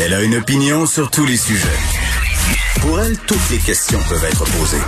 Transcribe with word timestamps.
Elle 0.00 0.14
a 0.14 0.22
une 0.22 0.36
opinion 0.36 0.86
sur 0.86 1.10
tous 1.10 1.26
les 1.26 1.36
sujets. 1.36 1.68
Pour 2.80 2.98
elle, 2.98 3.18
toutes 3.18 3.50
les 3.50 3.58
questions 3.58 3.98
peuvent 4.08 4.24
être 4.24 4.44
posées. 4.44 4.78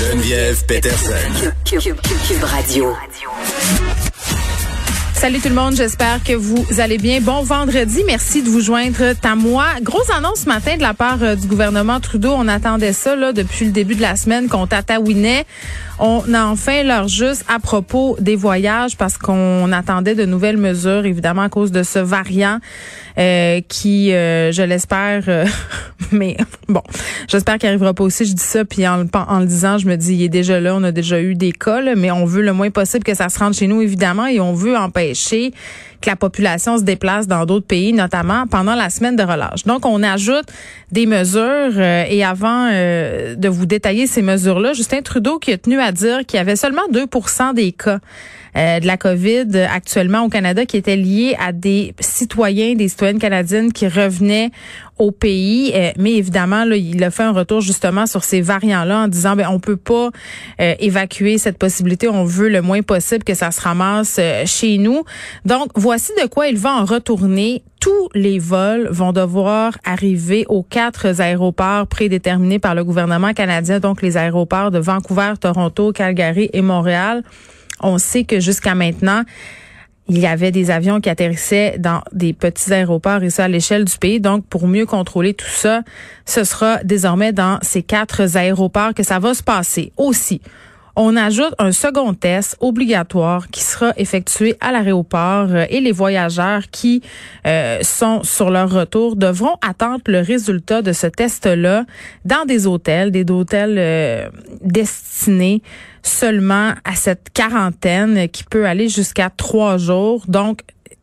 Geneviève 0.00 0.66
Peterson. 0.66 1.52
Cube 1.64 2.42
Radio. 2.42 2.96
Salut 5.20 5.38
tout 5.38 5.50
le 5.50 5.54
monde, 5.54 5.76
j'espère 5.76 6.24
que 6.24 6.32
vous 6.32 6.64
allez 6.80 6.96
bien. 6.96 7.20
Bon 7.20 7.42
vendredi, 7.42 8.04
merci 8.06 8.42
de 8.42 8.48
vous 8.48 8.62
joindre 8.62 9.12
à 9.22 9.36
moi. 9.36 9.66
Grosse 9.82 10.08
annonce 10.08 10.40
ce 10.44 10.48
matin 10.48 10.78
de 10.78 10.80
la 10.80 10.94
part 10.94 11.22
euh, 11.22 11.34
du 11.34 11.46
gouvernement 11.46 12.00
Trudeau. 12.00 12.32
On 12.34 12.48
attendait 12.48 12.94
ça 12.94 13.16
là, 13.16 13.34
depuis 13.34 13.66
le 13.66 13.70
début 13.70 13.96
de 13.96 14.00
la 14.00 14.16
semaine 14.16 14.48
qu'on 14.48 14.66
tatouinait. 14.66 15.44
On 15.98 16.32
a 16.32 16.46
enfin 16.46 16.82
l'heure 16.84 17.08
juste 17.08 17.44
à 17.54 17.58
propos 17.58 18.16
des 18.18 18.34
voyages 18.34 18.96
parce 18.96 19.18
qu'on 19.18 19.70
attendait 19.72 20.14
de 20.14 20.24
nouvelles 20.24 20.56
mesures, 20.56 21.04
évidemment 21.04 21.42
à 21.42 21.50
cause 21.50 21.70
de 21.70 21.82
ce 21.82 21.98
variant 21.98 22.58
euh, 23.18 23.60
qui, 23.68 24.14
euh, 24.14 24.50
je 24.52 24.62
l'espère, 24.62 25.24
mais 26.12 26.38
bon, 26.66 26.80
j'espère 27.28 27.58
qu'il 27.58 27.68
arrivera 27.68 27.92
pas 27.92 28.04
aussi. 28.04 28.24
Je 28.24 28.32
dis 28.32 28.42
ça, 28.42 28.64
puis 28.64 28.88
en, 28.88 29.04
en, 29.12 29.40
le 29.40 29.46
disant, 29.46 29.76
je 29.76 29.86
me 29.86 29.96
dis, 29.96 30.14
il 30.14 30.22
est 30.22 30.30
déjà 30.30 30.58
là, 30.58 30.74
on 30.74 30.82
a 30.82 30.92
déjà 30.92 31.20
eu 31.20 31.34
des 31.34 31.52
cas, 31.52 31.82
là, 31.82 31.94
mais 31.94 32.10
on 32.10 32.24
veut 32.24 32.40
le 32.40 32.54
moins 32.54 32.70
possible 32.70 33.04
que 33.04 33.12
ça 33.12 33.28
se 33.28 33.38
rende 33.38 33.52
chez 33.52 33.66
nous, 33.66 33.82
évidemment, 33.82 34.24
et 34.24 34.40
on 34.40 34.54
veut 34.54 34.78
empêcher 34.78 35.09
empêcher 35.10 35.52
que 36.00 36.08
la 36.08 36.16
population 36.16 36.78
se 36.78 36.82
déplace 36.82 37.26
dans 37.26 37.44
d'autres 37.46 37.66
pays, 37.66 37.92
notamment 37.92 38.46
pendant 38.46 38.74
la 38.74 38.90
semaine 38.90 39.16
de 39.16 39.22
relâche. 39.22 39.64
Donc, 39.64 39.86
on 39.86 40.02
ajoute 40.02 40.46
des 40.92 41.06
mesures 41.06 41.40
euh, 41.40 42.04
et 42.08 42.24
avant 42.24 42.68
euh, 42.72 43.34
de 43.34 43.48
vous 43.48 43.66
détailler 43.66 44.06
ces 44.06 44.22
mesures-là, 44.22 44.72
Justin 44.72 45.02
Trudeau 45.02 45.38
qui 45.38 45.52
a 45.52 45.58
tenu 45.58 45.78
à 45.80 45.92
dire 45.92 46.26
qu'il 46.26 46.38
y 46.38 46.40
avait 46.40 46.56
seulement 46.56 46.82
2% 46.92 47.54
des 47.54 47.72
cas 47.72 48.00
euh, 48.56 48.80
de 48.80 48.86
la 48.86 48.96
COVID 48.96 49.56
actuellement 49.72 50.24
au 50.24 50.28
Canada 50.28 50.66
qui 50.66 50.76
étaient 50.76 50.96
liés 50.96 51.36
à 51.38 51.52
des 51.52 51.94
citoyens, 52.00 52.74
des 52.74 52.88
citoyennes 52.88 53.20
canadiennes 53.20 53.72
qui 53.72 53.86
revenaient 53.86 54.50
au 54.98 55.12
pays. 55.12 55.72
mais 55.96 56.12
évidemment, 56.12 56.66
là, 56.66 56.76
il 56.76 57.02
a 57.02 57.10
fait 57.10 57.22
un 57.22 57.32
retour 57.32 57.62
justement 57.62 58.04
sur 58.04 58.22
ces 58.22 58.42
variants-là 58.42 59.04
en 59.04 59.08
disant 59.08 59.34
ben 59.34 59.48
on 59.48 59.58
peut 59.58 59.78
pas 59.78 60.10
évacuer 60.58 61.38
cette 61.38 61.56
possibilité. 61.56 62.06
On 62.06 62.24
veut 62.24 62.50
le 62.50 62.60
moins 62.60 62.82
possible 62.82 63.24
que 63.24 63.32
ça 63.32 63.50
se 63.50 63.62
ramasse 63.62 64.20
chez 64.44 64.76
nous. 64.76 65.04
Donc, 65.46 65.78
voici 65.90 66.12
de 66.22 66.28
quoi 66.28 66.46
il 66.46 66.56
va 66.56 66.74
en 66.74 66.84
retourner. 66.84 67.64
Tous 67.80 68.10
les 68.14 68.38
vols 68.38 68.86
vont 68.92 69.10
devoir 69.10 69.76
arriver 69.82 70.44
aux 70.48 70.62
quatre 70.62 71.20
aéroports 71.20 71.88
prédéterminés 71.88 72.60
par 72.60 72.76
le 72.76 72.84
gouvernement 72.84 73.32
canadien, 73.32 73.80
donc 73.80 74.00
les 74.00 74.16
aéroports 74.16 74.70
de 74.70 74.78
Vancouver, 74.78 75.32
Toronto, 75.40 75.90
Calgary 75.90 76.48
et 76.52 76.62
Montréal. 76.62 77.24
On 77.80 77.98
sait 77.98 78.22
que 78.22 78.38
jusqu'à 78.38 78.76
maintenant, 78.76 79.24
il 80.06 80.20
y 80.20 80.28
avait 80.28 80.52
des 80.52 80.70
avions 80.70 81.00
qui 81.00 81.08
atterrissaient 81.10 81.76
dans 81.80 82.02
des 82.12 82.34
petits 82.34 82.72
aéroports 82.72 83.24
et 83.24 83.30
ça 83.30 83.46
à 83.46 83.48
l'échelle 83.48 83.84
du 83.84 83.98
pays. 83.98 84.20
Donc, 84.20 84.46
pour 84.46 84.68
mieux 84.68 84.86
contrôler 84.86 85.34
tout 85.34 85.50
ça, 85.50 85.82
ce 86.24 86.44
sera 86.44 86.84
désormais 86.84 87.32
dans 87.32 87.58
ces 87.62 87.82
quatre 87.82 88.36
aéroports 88.36 88.94
que 88.94 89.02
ça 89.02 89.18
va 89.18 89.34
se 89.34 89.42
passer. 89.42 89.92
Aussi, 89.96 90.40
on 90.96 91.16
ajoute 91.16 91.54
un 91.58 91.72
second 91.72 92.14
test 92.14 92.56
obligatoire 92.60 93.48
qui 93.48 93.62
sera 93.62 93.92
effectué 93.96 94.56
à 94.60 94.72
l'aéroport 94.72 95.48
euh, 95.50 95.64
et 95.70 95.80
les 95.80 95.92
voyageurs 95.92 96.62
qui 96.70 97.02
euh, 97.46 97.78
sont 97.82 98.22
sur 98.22 98.50
leur 98.50 98.70
retour 98.70 99.16
devront 99.16 99.56
attendre 99.62 100.02
le 100.06 100.20
résultat 100.20 100.82
de 100.82 100.92
ce 100.92 101.06
test-là 101.06 101.84
dans 102.24 102.44
des 102.44 102.66
hôtels, 102.66 103.10
des 103.10 103.24
hôtels 103.30 103.76
euh, 103.78 104.28
destinés 104.62 105.62
seulement 106.02 106.72
à 106.84 106.94
cette 106.94 107.30
quarantaine 107.32 108.28
qui 108.28 108.44
peut 108.44 108.66
aller 108.66 108.88
jusqu'à 108.88 109.30
trois 109.30 109.76
jours. 109.76 110.24
Donc, 110.28 110.62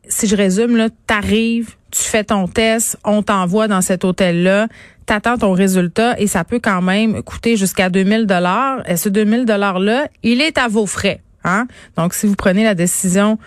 si 0.09 0.27
je 0.27 0.35
résume, 0.35 0.75
là, 0.77 0.89
t'arrives, 1.05 1.75
tu 1.91 2.03
fais 2.03 2.23
ton 2.23 2.47
test, 2.47 2.97
on 3.03 3.23
t'envoie 3.23 3.67
dans 3.67 3.81
cet 3.81 4.03
hôtel-là, 4.03 4.67
t'attends 5.05 5.37
ton 5.37 5.53
résultat 5.53 6.19
et 6.19 6.27
ça 6.27 6.43
peut 6.43 6.59
quand 6.59 6.81
même 6.81 7.23
coûter 7.23 7.55
jusqu'à 7.55 7.89
2000 7.89 8.25
dollars. 8.25 8.87
Et 8.89 8.97
ce 8.97 9.09
2000 9.09 9.45
dollars 9.45 9.79
là, 9.79 10.07
il 10.23 10.41
est 10.41 10.57
à 10.57 10.67
vos 10.67 10.85
frais. 10.85 11.21
Hein? 11.43 11.67
Donc, 11.95 12.13
si 12.13 12.27
vous 12.27 12.35
prenez 12.35 12.63
la 12.63 12.75
décision 12.75 13.39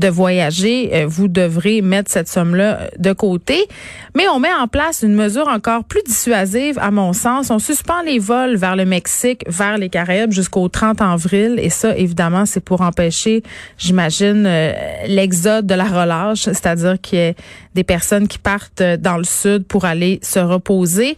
de 0.00 0.08
voyager, 0.08 0.90
euh, 0.94 1.06
vous 1.06 1.28
devrez 1.28 1.82
mettre 1.82 2.10
cette 2.10 2.28
somme-là 2.28 2.80
euh, 2.80 2.88
de 2.98 3.12
côté. 3.12 3.68
Mais 4.16 4.26
on 4.28 4.40
met 4.40 4.52
en 4.52 4.66
place 4.66 5.02
une 5.02 5.14
mesure 5.14 5.46
encore 5.46 5.84
plus 5.84 6.02
dissuasive, 6.02 6.78
à 6.80 6.90
mon 6.90 7.12
sens. 7.12 7.50
On 7.50 7.58
suspend 7.58 8.00
les 8.02 8.18
vols 8.18 8.56
vers 8.56 8.74
le 8.74 8.86
Mexique, 8.86 9.44
vers 9.46 9.78
les 9.78 9.90
Caraïbes 9.90 10.32
jusqu'au 10.32 10.68
30 10.68 11.02
avril. 11.02 11.60
Et 11.62 11.70
ça, 11.70 11.96
évidemment, 11.96 12.46
c'est 12.46 12.64
pour 12.64 12.80
empêcher, 12.80 13.42
j'imagine, 13.76 14.44
euh, 14.46 14.72
l'exode 15.06 15.66
de 15.66 15.74
la 15.74 15.84
relâche, 15.84 16.44
c'est-à-dire 16.44 17.00
qu'il 17.00 17.18
y 17.18 17.22
ait 17.22 17.36
des 17.74 17.84
personnes 17.84 18.26
qui 18.26 18.38
partent 18.38 18.82
dans 18.82 19.18
le 19.18 19.24
sud 19.24 19.66
pour 19.66 19.84
aller 19.84 20.18
se 20.22 20.40
reposer. 20.40 21.14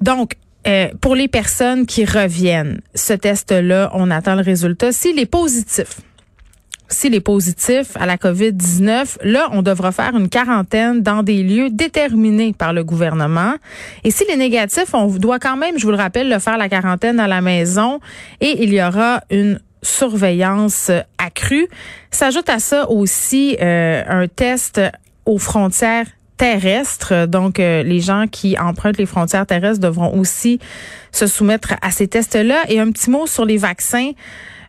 Donc, 0.00 0.36
pour 1.00 1.14
les 1.14 1.28
personnes 1.28 1.86
qui 1.86 2.04
reviennent, 2.04 2.82
ce 2.94 3.14
test-là, 3.14 3.90
on 3.94 4.10
attend 4.10 4.34
le 4.34 4.42
résultat. 4.42 4.92
S'il 4.92 5.18
est 5.18 5.24
positif, 5.24 6.02
s'il 6.88 7.14
est 7.14 7.20
positif 7.20 7.96
à 7.96 8.06
la 8.06 8.16
COVID-19, 8.16 9.18
là, 9.22 9.48
on 9.52 9.62
devra 9.62 9.92
faire 9.92 10.16
une 10.16 10.28
quarantaine 10.28 11.02
dans 11.02 11.22
des 11.22 11.42
lieux 11.42 11.70
déterminés 11.70 12.52
par 12.52 12.72
le 12.72 12.82
gouvernement. 12.82 13.54
Et 14.04 14.10
s'il 14.10 14.30
est 14.30 14.36
négatif, 14.36 14.94
on 14.94 15.06
doit 15.06 15.38
quand 15.38 15.56
même, 15.56 15.78
je 15.78 15.84
vous 15.84 15.90
le 15.90 15.98
rappelle, 15.98 16.28
le 16.28 16.38
faire 16.38 16.56
la 16.56 16.68
quarantaine 16.68 17.20
à 17.20 17.28
la 17.28 17.40
maison 17.40 18.00
et 18.40 18.62
il 18.62 18.72
y 18.72 18.82
aura 18.82 19.20
une 19.30 19.60
surveillance 19.82 20.90
accrue. 21.18 21.68
S'ajoute 22.10 22.48
à 22.48 22.58
ça 22.58 22.90
aussi 22.90 23.56
euh, 23.60 24.02
un 24.08 24.26
test 24.26 24.80
aux 25.26 25.38
frontières 25.38 26.06
terrestres. 26.36 27.26
Donc, 27.26 27.60
euh, 27.60 27.82
les 27.82 28.00
gens 28.00 28.26
qui 28.30 28.58
empruntent 28.58 28.98
les 28.98 29.06
frontières 29.06 29.46
terrestres 29.46 29.80
devront 29.80 30.18
aussi 30.18 30.58
se 31.12 31.26
soumettre 31.26 31.74
à 31.82 31.90
ces 31.90 32.08
tests-là. 32.08 32.62
Et 32.68 32.80
un 32.80 32.90
petit 32.90 33.10
mot 33.10 33.26
sur 33.26 33.44
les 33.44 33.58
vaccins. 33.58 34.12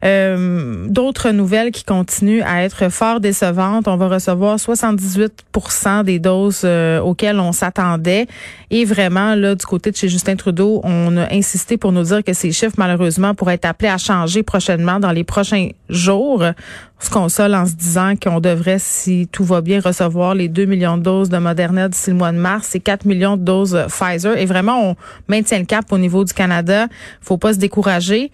Euh, 0.05 0.87
d'autres 0.87 1.31
nouvelles 1.31 1.71
qui 1.71 1.83
continuent 1.83 2.43
à 2.45 2.63
être 2.63 2.89
fort 2.89 3.19
décevantes. 3.19 3.87
On 3.87 3.97
va 3.97 4.07
recevoir 4.07 4.59
78 4.59 5.45
des 6.05 6.19
doses 6.19 6.61
euh, 6.63 6.99
auxquelles 6.99 7.39
on 7.39 7.51
s'attendait. 7.51 8.27
Et 8.71 8.85
vraiment, 8.85 9.35
là, 9.35 9.55
du 9.55 9.65
côté 9.65 9.91
de 9.91 9.97
chez 9.97 10.07
Justin 10.07 10.35
Trudeau, 10.35 10.79
on 10.83 11.17
a 11.17 11.33
insisté 11.33 11.77
pour 11.77 11.91
nous 11.91 12.03
dire 12.03 12.23
que 12.23 12.33
ces 12.33 12.51
chiffres, 12.51 12.75
malheureusement, 12.77 13.35
pourraient 13.35 13.55
être 13.55 13.65
appelés 13.65 13.89
à 13.89 13.97
changer 13.97 14.43
prochainement 14.43 14.99
dans 14.99 15.11
les 15.11 15.23
prochains 15.23 15.69
jours. 15.89 16.43
On 17.01 17.05
se 17.05 17.09
console 17.09 17.55
en 17.55 17.65
se 17.65 17.73
disant 17.73 18.13
qu'on 18.21 18.39
devrait, 18.39 18.79
si 18.79 19.27
tout 19.31 19.43
va 19.43 19.61
bien, 19.61 19.81
recevoir 19.81 20.33
les 20.35 20.47
2 20.47 20.65
millions 20.65 20.97
de 20.97 21.03
doses 21.03 21.29
de 21.29 21.37
Moderna 21.37 21.89
d'ici 21.89 22.11
le 22.11 22.17
mois 22.17 22.31
de 22.31 22.37
mars 22.37 22.75
et 22.75 22.79
4 22.79 23.05
millions 23.05 23.37
de 23.37 23.43
doses 23.43 23.85
Pfizer. 23.87 24.37
Et 24.37 24.45
vraiment, 24.45 24.91
on 24.91 24.95
maintient 25.27 25.59
le 25.59 25.65
cap 25.65 25.91
au 25.91 25.97
niveau 25.97 26.23
du 26.23 26.33
Canada. 26.33 26.87
Faut 27.21 27.37
pas 27.37 27.53
se 27.53 27.59
décourager 27.59 28.31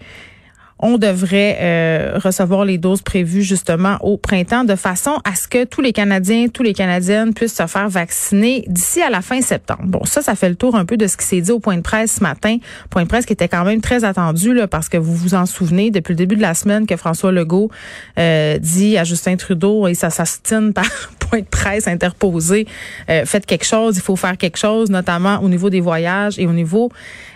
on 0.78 0.98
devrait 0.98 1.56
euh, 1.60 2.18
recevoir 2.22 2.64
les 2.64 2.76
doses 2.76 3.00
prévues 3.00 3.42
justement 3.42 3.96
au 4.02 4.18
printemps 4.18 4.64
de 4.64 4.74
façon 4.74 5.18
à 5.24 5.34
ce 5.34 5.48
que 5.48 5.64
tous 5.64 5.80
les 5.80 5.92
Canadiens, 5.92 6.48
tous 6.48 6.62
les 6.62 6.74
Canadiennes 6.74 7.32
puissent 7.32 7.56
se 7.56 7.66
faire 7.66 7.88
vacciner 7.88 8.64
d'ici 8.68 9.00
à 9.00 9.08
la 9.08 9.22
fin 9.22 9.40
septembre. 9.40 9.84
Bon, 9.84 10.04
ça, 10.04 10.20
ça 10.20 10.34
fait 10.34 10.50
le 10.50 10.54
tour 10.54 10.76
un 10.76 10.84
peu 10.84 10.98
de 10.98 11.06
ce 11.06 11.16
qui 11.16 11.24
s'est 11.24 11.40
dit 11.40 11.50
au 11.50 11.60
point 11.60 11.76
de 11.76 11.82
presse 11.82 12.16
ce 12.16 12.22
matin. 12.22 12.58
Point 12.90 13.04
de 13.04 13.08
presse 13.08 13.24
qui 13.24 13.32
était 13.32 13.48
quand 13.48 13.64
même 13.64 13.80
très 13.80 14.04
attendu 14.04 14.52
là, 14.52 14.66
parce 14.66 14.90
que 14.90 14.98
vous 14.98 15.14
vous 15.14 15.34
en 15.34 15.46
souvenez 15.46 15.90
depuis 15.90 16.12
le 16.12 16.16
début 16.16 16.36
de 16.36 16.42
la 16.42 16.54
semaine 16.54 16.86
que 16.86 16.96
François 16.96 17.32
Legault 17.32 17.70
euh, 18.18 18.58
dit 18.58 18.98
à 18.98 19.04
Justin 19.04 19.36
Trudeau 19.36 19.88
et 19.88 19.94
ça 19.94 20.10
s'astine 20.10 20.74
par 20.74 20.84
point 21.18 21.40
de 21.40 21.46
presse 21.46 21.88
interposé, 21.88 22.66
euh, 23.10 23.24
faites 23.24 23.46
quelque 23.46 23.64
chose, 23.64 23.96
il 23.96 24.02
faut 24.02 24.16
faire 24.16 24.36
quelque 24.36 24.58
chose, 24.58 24.90
notamment 24.90 25.38
au 25.42 25.48
niveau 25.48 25.70
des 25.70 25.80
voyages 25.80 26.38
et 26.38 26.46
au 26.46 26.52
niveau 26.52 26.90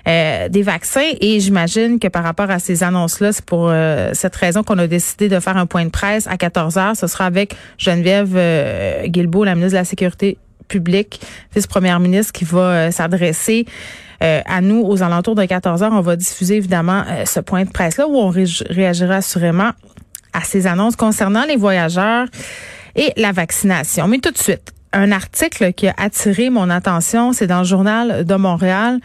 euh, 0.07 0.49
des 0.49 0.63
vaccins. 0.63 1.11
Et 1.21 1.41
j'imagine 1.41 1.99
que 1.99 2.09
par 2.09 2.23
rapport 2.23 2.51
à 2.51 2.59
ces 2.59 2.83
annonces-là, 2.83 3.30
c'est 3.33 3.45
pour 3.45 3.69
euh, 3.69 4.11
cette 4.15 4.37
raison 4.37 4.63
qu'on 4.63 4.79
a 4.79 4.87
décidé 4.87 5.29
de 5.29 5.41
faire 5.41 5.57
un 5.57 5.67
point 5.67 5.85
de 5.85 5.91
presse 5.91 6.27
à 6.27 6.37
14 6.37 6.79
heures. 6.79 6.97
Ce 6.97 7.07
sera 7.07 7.27
avec 7.27 7.55
Geneviève 7.79 8.33
euh, 8.35 9.07
Guilbeault, 9.07 9.45
la 9.45 9.55
ministre 9.55 9.73
de 9.73 9.79
la 9.79 9.85
Sécurité 9.85 10.39
publique, 10.69 11.21
vice-première 11.55 12.01
ministre, 12.01 12.33
qui 12.33 12.45
va 12.45 12.93
s'adresser 12.93 13.67
à 14.21 14.61
nous 14.61 14.83
aux 14.83 15.03
alentours 15.03 15.35
de 15.35 15.45
14 15.45 15.83
heures. 15.83 15.93
On 15.93 16.01
va 16.01 16.15
diffuser 16.15 16.57
évidemment 16.57 17.05
ce 17.25 17.41
point 17.41 17.65
de 17.65 17.71
presse-là 17.71 18.07
où 18.07 18.17
on 18.17 18.29
réagira 18.29 19.17
assurément 19.17 19.71
à 20.33 20.43
ces 20.43 20.67
annonces 20.67 20.95
concernant 20.95 21.45
les 21.45 21.57
voyageurs 21.57 22.27
et 22.95 23.13
la 23.17 23.33
vaccination. 23.33 24.09
Mais 24.09 24.19
tout 24.19 24.31
de 24.31 24.39
suite, 24.39 24.73
un 24.93 25.13
article 25.13 25.73
qui 25.73 25.89
a 25.89 25.95
attiré 25.97 26.51
mon 26.51 26.71
attention, 26.71 27.33
c'est 27.33 27.47
dans 27.47 27.61
le 27.61 27.65
journal 27.65 28.25
de 28.25 28.35
Montréal. 28.35 29.01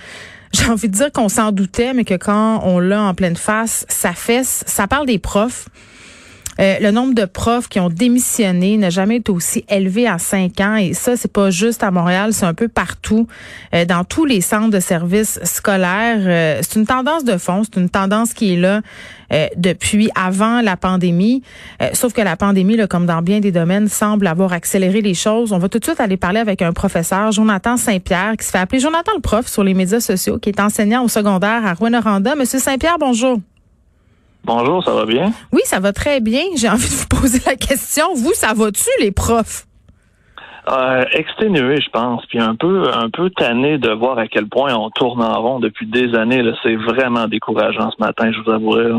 J'ai 0.55 0.69
envie 0.69 0.87
de 0.87 0.95
dire 0.95 1.11
qu'on 1.11 1.27
s'en 1.27 1.51
doutait, 1.51 1.93
mais 1.93 2.05
que 2.05 2.13
quand 2.13 2.61
on 2.63 2.79
l'a 2.79 3.01
en 3.01 3.13
pleine 3.13 3.35
face, 3.35 3.85
ça 3.89 4.13
fesse. 4.13 4.63
Ça 4.65 4.87
parle 4.87 5.05
des 5.05 5.19
profs. 5.19 5.67
Euh, 6.59 6.75
le 6.79 6.91
nombre 6.91 7.13
de 7.13 7.25
profs 7.25 7.67
qui 7.67 7.79
ont 7.79 7.89
démissionné 7.89 8.77
n'a 8.77 8.89
jamais 8.89 9.17
été 9.17 9.31
aussi 9.31 9.65
élevé 9.69 10.09
en 10.09 10.17
cinq 10.17 10.61
ans. 10.61 10.75
Et 10.75 10.93
ça, 10.93 11.17
c'est 11.17 11.31
pas 11.31 11.49
juste 11.49 11.83
à 11.83 11.91
Montréal, 11.91 12.33
c'est 12.33 12.45
un 12.45 12.53
peu 12.53 12.67
partout, 12.67 13.27
euh, 13.73 13.85
dans 13.85 14.03
tous 14.03 14.25
les 14.25 14.41
centres 14.41 14.69
de 14.69 14.79
services 14.79 15.39
scolaires. 15.43 16.19
Euh, 16.21 16.59
c'est 16.61 16.79
une 16.79 16.85
tendance 16.85 17.23
de 17.23 17.37
fond, 17.37 17.63
c'est 17.63 17.79
une 17.79 17.89
tendance 17.89 18.33
qui 18.33 18.53
est 18.53 18.57
là 18.57 18.81
depuis 19.57 20.09
avant 20.13 20.61
la 20.61 20.77
pandémie. 20.77 21.41
sauf 21.93 22.13
que 22.13 22.21
la 22.21 22.37
pandémie, 22.37 22.77
comme 22.87 23.07
dans 23.07 23.23
bien 23.23 23.39
des 23.39 23.51
domaines, 23.51 23.87
semble 23.87 24.27
avoir 24.27 24.53
accéléré 24.53 25.01
les 25.01 25.15
choses. 25.15 25.51
On 25.51 25.57
va 25.57 25.67
tout 25.67 25.79
de 25.79 25.83
suite 25.83 25.99
aller 25.99 26.15
parler 26.15 26.39
avec 26.39 26.61
un 26.61 26.71
professeur, 26.71 27.31
Jonathan 27.31 27.75
Saint-Pierre, 27.75 28.35
qui 28.37 28.45
se 28.45 28.51
fait 28.51 28.59
appeler 28.59 28.79
Jonathan 28.79 29.13
le 29.15 29.21
prof 29.21 29.47
sur 29.47 29.63
les 29.63 29.73
médias 29.73 29.99
sociaux, 29.99 30.37
qui 30.37 30.49
est 30.49 30.59
enseignant 30.59 31.03
au 31.03 31.07
secondaire 31.07 31.65
à 31.65 31.73
Rwanda. 31.73 32.35
Monsieur 32.35 32.59
Saint-Pierre, 32.59 32.97
bonjour. 32.99 33.39
Bonjour, 34.45 34.83
ça 34.83 34.93
va 34.93 35.05
bien? 35.05 35.31
Oui, 35.51 35.61
ça 35.63 35.79
va 35.79 35.91
très 35.91 36.21
bien. 36.21 36.43
J'ai 36.55 36.69
envie 36.69 36.87
de 36.87 36.93
vous 36.93 37.07
poser 37.07 37.41
la 37.47 37.55
question. 37.55 38.13
Vous, 38.13 38.33
ça 38.33 38.53
va-tu, 38.53 38.89
les 38.99 39.11
profs? 39.11 39.65
Euh, 40.71 41.03
exténué, 41.13 41.81
je 41.81 41.89
pense, 41.89 42.23
puis 42.27 42.39
un 42.39 42.55
peu, 42.55 42.91
un 42.93 43.09
peu 43.09 43.31
tanné 43.31 43.79
de 43.79 43.89
voir 43.89 44.19
à 44.19 44.27
quel 44.27 44.47
point 44.47 44.75
on 44.75 44.91
tourne 44.91 45.23
en 45.23 45.41
rond 45.41 45.59
depuis 45.59 45.87
des 45.87 46.13
années. 46.13 46.43
C'est 46.61 46.75
vraiment 46.75 47.27
décourageant 47.27 47.89
ce 47.89 47.97
matin, 47.99 48.31
je 48.31 48.39
vous 48.41 48.51
avouerai. 48.51 48.91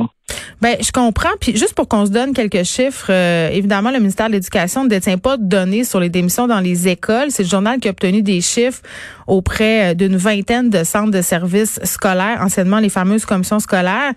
Ben, 0.62 0.74
je 0.80 0.90
comprends. 0.90 1.28
Puis 1.38 1.54
juste 1.54 1.74
pour 1.74 1.86
qu'on 1.86 2.06
se 2.06 2.10
donne 2.10 2.32
quelques 2.32 2.64
chiffres, 2.64 3.08
euh, 3.10 3.50
évidemment, 3.50 3.90
le 3.90 3.98
ministère 3.98 4.28
de 4.28 4.32
l'Éducation 4.32 4.84
ne 4.84 4.88
détient 4.88 5.18
pas 5.18 5.36
de 5.36 5.44
données 5.44 5.84
sur 5.84 6.00
les 6.00 6.08
démissions 6.08 6.46
dans 6.46 6.60
les 6.60 6.88
écoles. 6.88 7.26
C'est 7.28 7.42
le 7.42 7.48
journal 7.48 7.78
qui 7.78 7.88
a 7.88 7.90
obtenu 7.90 8.22
des 8.22 8.40
chiffres 8.40 8.80
auprès 9.26 9.90
euh, 9.90 9.94
d'une 9.94 10.16
vingtaine 10.16 10.70
de 10.70 10.82
centres 10.82 11.10
de 11.10 11.20
services 11.20 11.78
scolaires, 11.84 12.38
anciennement 12.40 12.78
les 12.78 12.88
fameuses 12.88 13.26
commissions 13.26 13.60
scolaires. 13.60 14.12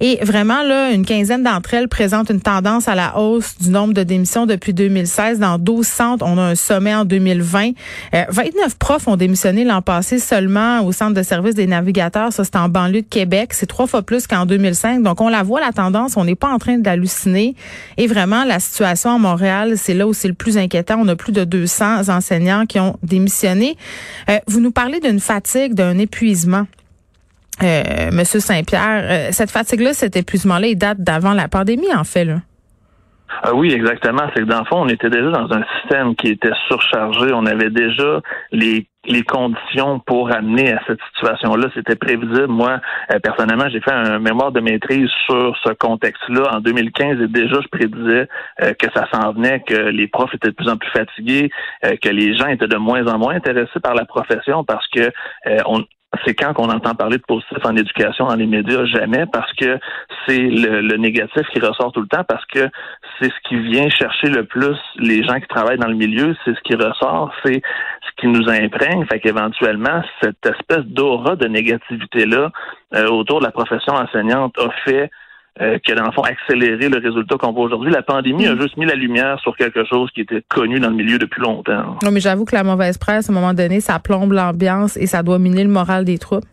Et 0.00 0.18
vraiment, 0.22 0.64
là, 0.64 0.90
une 0.90 1.06
quinzaine 1.06 1.44
d'entre 1.44 1.74
elles 1.74 1.88
présentent 1.88 2.30
une 2.30 2.40
tendance 2.40 2.88
à 2.88 2.96
la 2.96 3.16
hausse 3.16 3.56
du 3.60 3.70
nombre 3.70 3.94
de 3.94 4.02
démissions 4.02 4.46
depuis 4.46 4.74
2016. 4.74 5.38
Dans 5.38 5.58
12 5.58 5.86
centres, 5.86 6.24
on 6.26 6.38
a 6.38 6.42
un 6.42 6.54
sommet 6.56 6.94
en 6.94 7.04
2020. 7.04 7.70
Euh, 8.14 8.24
29 8.30 8.78
profs 8.78 9.06
ont 9.06 9.16
démissionné 9.16 9.62
l'an 9.62 9.80
passé 9.80 10.18
seulement 10.18 10.84
au 10.84 10.90
centre 10.90 11.14
de 11.14 11.22
services 11.22 11.54
des 11.54 11.68
navigateurs. 11.68 12.32
Ça, 12.32 12.42
c'est 12.42 12.56
en 12.56 12.68
banlieue 12.68 13.02
de 13.02 13.06
Québec. 13.08 13.52
C'est 13.52 13.66
trois 13.66 13.86
fois 13.86 14.02
plus 14.02 14.26
qu'en 14.26 14.44
2005. 14.44 15.00
Donc, 15.04 15.20
on 15.20 15.28
la 15.28 15.44
voit, 15.44 15.60
la 15.60 15.70
tendance. 15.70 15.83
On 16.16 16.24
n'est 16.24 16.34
pas 16.34 16.52
en 16.52 16.58
train 16.58 16.78
d'halluciner. 16.78 17.54
Et 17.96 18.06
vraiment, 18.06 18.44
la 18.44 18.60
situation 18.60 19.14
à 19.14 19.18
Montréal, 19.18 19.74
c'est 19.76 19.94
là 19.94 20.06
où 20.06 20.12
c'est 20.12 20.28
le 20.28 20.34
plus 20.34 20.58
inquiétant. 20.58 20.98
On 21.00 21.08
a 21.08 21.16
plus 21.16 21.32
de 21.32 21.44
200 21.44 22.08
enseignants 22.08 22.66
qui 22.66 22.78
ont 22.80 22.96
démissionné. 23.02 23.76
Euh, 24.28 24.38
vous 24.46 24.60
nous 24.60 24.72
parlez 24.72 25.00
d'une 25.00 25.20
fatigue, 25.20 25.74
d'un 25.74 25.98
épuisement. 25.98 26.66
Euh, 27.62 28.10
Monsieur 28.10 28.40
Saint-Pierre, 28.40 29.02
euh, 29.04 29.28
cette 29.32 29.50
fatigue-là, 29.50 29.94
cet 29.94 30.16
épuisement-là, 30.16 30.66
il 30.66 30.76
date 30.76 31.00
d'avant 31.00 31.34
la 31.34 31.48
pandémie, 31.48 31.92
en 31.94 32.04
fait. 32.04 32.24
Là. 32.24 32.40
Ah 33.42 33.54
oui, 33.54 33.72
exactement. 33.72 34.22
C'est 34.34 34.42
que 34.42 34.48
dans 34.48 34.60
le 34.60 34.64
fond, 34.66 34.82
on 34.82 34.88
était 34.88 35.10
déjà 35.10 35.30
dans 35.30 35.52
un 35.52 35.64
système 35.80 36.14
qui 36.16 36.28
était 36.28 36.52
surchargé. 36.68 37.32
On 37.32 37.46
avait 37.46 37.70
déjà 37.70 38.20
les 38.52 38.86
les 39.06 39.22
conditions 39.22 40.00
pour 40.00 40.32
amener 40.32 40.72
à 40.72 40.80
cette 40.86 41.00
situation-là, 41.14 41.68
c'était 41.74 41.96
prévisible. 41.96 42.48
Moi, 42.48 42.80
euh, 43.12 43.18
personnellement, 43.18 43.68
j'ai 43.68 43.80
fait 43.80 43.92
un 43.92 44.18
mémoire 44.18 44.52
de 44.52 44.60
maîtrise 44.60 45.08
sur 45.26 45.56
ce 45.64 45.72
contexte-là 45.72 46.56
en 46.56 46.60
2015 46.60 47.20
et 47.20 47.28
déjà 47.28 47.60
je 47.60 47.68
prédisais 47.68 48.28
euh, 48.62 48.72
que 48.74 48.86
ça 48.94 49.06
s'en 49.12 49.32
venait, 49.32 49.60
que 49.60 49.74
les 49.74 50.08
profs 50.08 50.34
étaient 50.34 50.48
de 50.48 50.54
plus 50.54 50.68
en 50.68 50.76
plus 50.76 50.90
fatigués, 50.90 51.50
euh, 51.84 51.96
que 52.00 52.08
les 52.08 52.36
gens 52.36 52.46
étaient 52.46 52.66
de 52.66 52.76
moins 52.76 53.06
en 53.06 53.18
moins 53.18 53.34
intéressés 53.34 53.80
par 53.82 53.94
la 53.94 54.04
profession 54.04 54.64
parce 54.64 54.86
que 54.88 55.10
on, 55.66 55.84
c'est 56.24 56.34
quand 56.34 56.52
qu'on 56.52 56.70
entend 56.70 56.94
parler 56.94 57.18
de 57.18 57.22
positif 57.22 57.58
en 57.64 57.76
éducation 57.76 58.26
dans 58.26 58.36
les 58.36 58.46
médias, 58.46 58.84
jamais, 58.84 59.26
parce 59.26 59.52
que 59.54 59.78
c'est 60.26 60.38
le, 60.38 60.96
négatif 60.96 61.46
qui 61.52 61.60
ressort 61.60 61.92
tout 61.92 62.00
le 62.00 62.08
temps, 62.08 62.24
parce 62.24 62.44
que 62.46 62.68
c'est 63.18 63.30
ce 63.30 63.48
qui 63.48 63.58
vient 63.58 63.88
chercher 63.88 64.28
le 64.28 64.44
plus 64.44 64.76
les 64.96 65.22
gens 65.24 65.40
qui 65.40 65.46
travaillent 65.48 65.78
dans 65.78 65.88
le 65.88 65.96
milieu, 65.96 66.34
c'est 66.44 66.54
ce 66.54 66.60
qui 66.60 66.74
ressort, 66.74 67.32
c'est 67.44 67.62
ce 67.62 68.20
qui 68.20 68.28
nous 68.28 68.48
imprègne, 68.48 69.04
fait 69.06 69.20
qu'éventuellement, 69.20 70.02
cette 70.22 70.44
espèce 70.46 70.84
d'aura 70.86 71.36
de 71.36 71.46
négativité-là 71.46 72.50
euh, 72.94 73.06
autour 73.08 73.40
de 73.40 73.44
la 73.44 73.50
profession 73.50 73.94
enseignante 73.94 74.56
a 74.58 74.70
fait 74.84 75.10
euh, 75.60 75.78
que, 75.86 75.92
dans 75.92 76.06
le 76.06 76.12
fond, 76.12 76.22
accélérer 76.22 76.88
le 76.88 76.98
résultat 76.98 77.36
qu'on 77.36 77.52
voit 77.52 77.64
aujourd'hui. 77.64 77.92
La 77.92 78.02
pandémie 78.02 78.46
a 78.46 78.54
mm. 78.54 78.60
juste 78.60 78.76
mis 78.76 78.86
la 78.86 78.96
lumière 78.96 79.38
sur 79.40 79.56
quelque 79.56 79.84
chose 79.84 80.10
qui 80.12 80.22
était 80.22 80.42
connu 80.48 80.80
dans 80.80 80.90
le 80.90 80.96
milieu 80.96 81.18
depuis 81.18 81.40
longtemps. 81.40 81.96
Non, 82.02 82.10
mais 82.10 82.20
j'avoue 82.20 82.44
que 82.44 82.56
la 82.56 82.64
mauvaise 82.64 82.98
presse, 82.98 83.28
à 83.28 83.32
un 83.32 83.34
moment 83.34 83.54
donné, 83.54 83.80
ça 83.80 83.98
plombe 84.00 84.32
l'ambiance 84.32 84.96
et 84.96 85.06
ça 85.06 85.22
doit 85.22 85.38
miner 85.38 85.64
le 85.64 85.70
moral 85.70 86.04
des 86.04 86.18
troupes. 86.18 86.44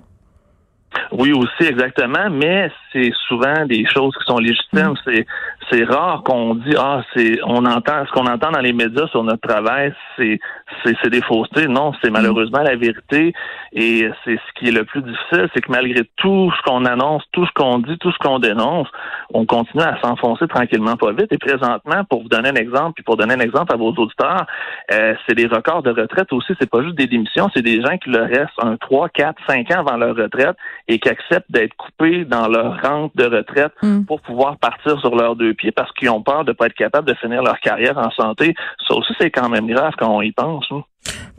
Oui, 1.11 1.33
aussi, 1.33 1.69
exactement, 1.69 2.29
mais 2.29 2.71
c'est 2.91 3.11
souvent 3.27 3.65
des 3.65 3.85
choses 3.85 4.13
qui 4.17 4.25
sont 4.25 4.37
légitimes. 4.37 4.91
Mm. 4.91 4.95
C'est 5.05 5.25
c'est 5.69 5.83
rare 5.83 6.23
qu'on 6.23 6.55
dit 6.55 6.75
ah 6.77 7.01
c'est 7.15 7.39
on 7.43 7.65
entend 7.65 8.05
ce 8.05 8.11
qu'on 8.11 8.25
entend 8.25 8.51
dans 8.51 8.59
les 8.59 8.73
médias 8.73 9.07
sur 9.07 9.23
notre 9.23 9.47
travail 9.47 9.93
c'est 10.17 10.39
c'est 10.83 11.09
des 11.09 11.21
faussetés 11.21 11.67
non 11.67 11.93
c'est 12.01 12.09
mm. 12.09 12.13
malheureusement 12.13 12.61
la 12.61 12.75
vérité 12.75 13.33
et 13.73 14.09
c'est 14.25 14.35
ce 14.35 14.59
qui 14.59 14.67
est 14.69 14.71
le 14.71 14.83
plus 14.83 15.01
difficile 15.01 15.49
c'est 15.53 15.61
que 15.61 15.71
malgré 15.71 16.03
tout 16.17 16.51
ce 16.57 16.61
qu'on 16.63 16.85
annonce 16.85 17.23
tout 17.31 17.45
ce 17.45 17.51
qu'on 17.53 17.79
dit 17.79 17.97
tout 17.99 18.11
ce 18.11 18.17
qu'on 18.17 18.39
dénonce 18.39 18.87
on 19.33 19.45
continue 19.45 19.83
à 19.83 19.97
s'enfoncer 20.01 20.47
tranquillement 20.47 20.97
pas 20.97 21.11
vite 21.11 21.31
et 21.31 21.37
présentement 21.37 22.03
pour 22.09 22.23
vous 22.23 22.29
donner 22.29 22.49
un 22.49 22.55
exemple 22.55 22.93
puis 22.95 23.03
pour 23.03 23.17
donner 23.17 23.35
un 23.35 23.39
exemple 23.39 23.73
à 23.73 23.77
vos 23.77 23.93
auditeurs 23.93 24.45
euh, 24.91 25.15
c'est 25.27 25.35
des 25.35 25.47
records 25.47 25.83
de 25.83 25.91
retraite 25.91 26.33
aussi 26.33 26.53
c'est 26.59 26.69
pas 26.69 26.81
juste 26.81 26.97
des 26.97 27.07
démissions 27.07 27.49
c'est 27.53 27.61
des 27.61 27.81
gens 27.81 27.97
qui 27.97 28.09
leur 28.09 28.27
restent 28.27 28.61
un 28.61 28.77
3 28.77 29.09
4 29.09 29.35
5 29.47 29.71
ans 29.71 29.79
avant 29.87 29.97
leur 29.97 30.15
retraite 30.15 30.57
et 30.87 30.99
qui 30.99 31.09
acceptent 31.09 31.51
d'être 31.51 31.75
coupés 31.75 32.25
dans 32.25 32.47
leur 32.47 32.81
rente 32.81 33.15
de 33.15 33.25
retraite 33.25 33.73
mm. 33.81 34.03
pour 34.05 34.21
pouvoir 34.21 34.57
partir 34.57 34.99
sur 34.99 35.15
leurs 35.15 35.35
deux 35.35 35.53
pieds 35.53 35.71
parce 35.71 35.91
qu'ils 35.93 36.09
ont 36.09 36.21
peur 36.21 36.43
de 36.43 36.51
ne 36.51 36.55
pas 36.55 36.67
être 36.67 36.73
capables 36.73 37.07
de 37.07 37.15
finir 37.15 37.41
leur 37.43 37.59
carrière 37.59 37.97
en 37.97 38.11
santé. 38.11 38.53
Ça 38.87 38.95
aussi, 38.95 39.13
c'est 39.19 39.31
quand 39.31 39.49
même 39.49 39.67
grave 39.67 39.93
quand 39.97 40.15
on 40.15 40.21
y 40.21 40.31
pense. 40.31 40.65
Hein. 40.71 40.83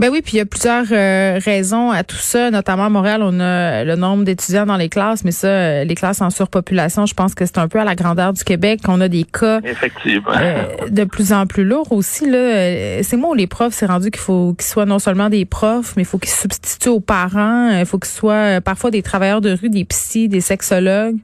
Ben 0.02 0.10
oui, 0.10 0.20
puis 0.20 0.32
il 0.32 0.38
y 0.38 0.40
a 0.40 0.46
plusieurs 0.46 0.87
euh, 0.90 1.38
raisons 1.44 1.93
à 1.93 2.02
tout 2.02 2.16
ça. 2.16 2.50
Notamment 2.50 2.87
à 2.87 2.88
Montréal, 2.88 3.22
on 3.22 3.38
a 3.38 3.84
le 3.84 3.94
nombre 3.94 4.25
d'étudiants 4.25 4.66
dans 4.66 4.76
les 4.76 4.88
classes, 4.88 5.22
mais 5.22 5.31
ça, 5.31 5.46
euh, 5.46 5.84
les 5.84 5.94
classes 5.94 6.20
en 6.20 6.31
surpopulation, 6.31 7.06
je 7.06 7.14
pense 7.14 7.37
que 7.37 7.46
c'est 7.46 7.58
un 7.58 7.69
peu 7.69 7.78
à 7.78 7.84
la 7.84 7.94
grandeur 7.94 8.32
du 8.32 8.43
Québec 8.43 8.81
qu'on 8.84 9.00
a 9.00 9.06
des 9.06 9.22
cas 9.22 9.60
Effectivement. 9.62 10.32
Euh, 10.37 10.88
de 10.90 11.04
plus 11.04 11.32
en 11.32 11.47
plus 11.47 11.62
lourds 11.62 11.92
aussi. 11.92 12.28
Là, 12.28 13.00
c'est 13.04 13.16
moi 13.16 13.30
où 13.30 13.35
les 13.35 13.47
profs, 13.47 13.75
c'est 13.75 13.87
rendu 13.87 14.11
qu'il 14.11 14.21
faut 14.21 14.54
qu'ils 14.54 14.66
soient 14.66 14.87
non 14.87 14.99
seulement 14.99 15.28
des 15.28 15.44
profs, 15.44 15.94
mais 15.97 16.02
il 16.02 16.06
faut 16.06 16.18
qu'ils 16.18 16.30
se 16.30 16.40
substituent 16.40 16.88
aux 16.88 16.99
parents. 16.99 17.71
Il 17.71 17.87
faut 17.87 18.00
qu'ils 18.00 18.11
soient 18.11 18.61
parfois 18.61 18.90
des 18.90 19.02
travailleurs 19.02 19.40
de 19.40 19.52
rue, 19.52 19.68
des 19.68 19.85
psys, 19.85 20.28
des 20.28 20.40
sexologues. 20.40 21.18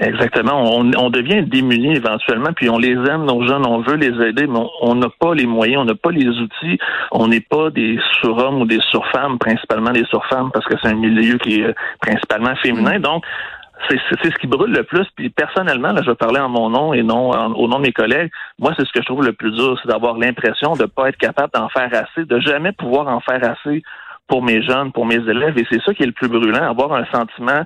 Exactement. 0.00 0.62
On, 0.76 1.10
devient 1.10 1.42
démunis 1.42 1.96
éventuellement, 1.96 2.52
puis 2.54 2.70
on 2.70 2.78
les 2.78 2.92
aime, 2.92 3.24
nos 3.24 3.44
jeunes, 3.46 3.66
on 3.66 3.80
veut 3.80 3.96
les 3.96 4.14
aider, 4.26 4.46
mais 4.46 4.60
on 4.80 4.94
n'a 4.94 5.08
pas 5.18 5.34
les 5.34 5.46
moyens, 5.46 5.82
on 5.82 5.84
n'a 5.86 5.94
pas 5.96 6.10
les 6.10 6.28
outils, 6.28 6.78
on 7.10 7.26
n'est 7.26 7.40
pas 7.40 7.70
des 7.70 7.98
surhommes 8.20 8.62
ou 8.62 8.66
des 8.66 8.80
surfemmes, 8.90 9.38
principalement 9.38 9.90
des 9.90 10.04
surfemmes, 10.04 10.50
parce 10.52 10.66
que 10.66 10.74
c'est 10.80 10.88
un 10.88 10.94
milieu 10.94 11.38
qui 11.38 11.60
est 11.60 11.64
euh, 11.64 11.74
principalement 12.00 12.54
féminin. 12.56 12.98
Mm. 12.98 13.02
Donc, 13.02 13.24
c'est 13.88 13.98
ce 14.22 14.38
qui 14.38 14.46
brûle 14.46 14.72
le 14.72 14.84
plus. 14.84 15.06
Puis 15.16 15.30
personnellement, 15.30 15.92
là, 15.92 16.02
je 16.02 16.10
vais 16.10 16.16
parler 16.16 16.40
en 16.40 16.48
mon 16.48 16.70
nom 16.70 16.92
et 16.92 17.02
non 17.02 17.30
au 17.30 17.68
nom 17.68 17.78
de 17.78 17.82
mes 17.82 17.92
collègues. 17.92 18.30
Moi, 18.58 18.72
c'est 18.76 18.84
ce 18.86 18.92
que 18.92 19.00
je 19.00 19.06
trouve 19.06 19.24
le 19.24 19.32
plus 19.32 19.52
dur, 19.52 19.78
c'est 19.82 19.88
d'avoir 19.88 20.16
l'impression 20.16 20.74
de 20.74 20.82
ne 20.82 20.86
pas 20.86 21.08
être 21.08 21.16
capable 21.16 21.52
d'en 21.54 21.68
faire 21.68 21.90
assez, 21.92 22.24
de 22.24 22.40
jamais 22.40 22.72
pouvoir 22.72 23.08
en 23.08 23.20
faire 23.20 23.40
assez 23.42 23.82
pour 24.26 24.42
mes 24.42 24.62
jeunes, 24.62 24.92
pour 24.92 25.06
mes 25.06 25.16
élèves. 25.16 25.56
Et 25.58 25.66
c'est 25.70 25.82
ça 25.82 25.94
qui 25.94 26.02
est 26.02 26.06
le 26.06 26.12
plus 26.12 26.28
brûlant, 26.28 26.68
avoir 26.68 26.92
un 26.92 27.04
sentiment 27.06 27.64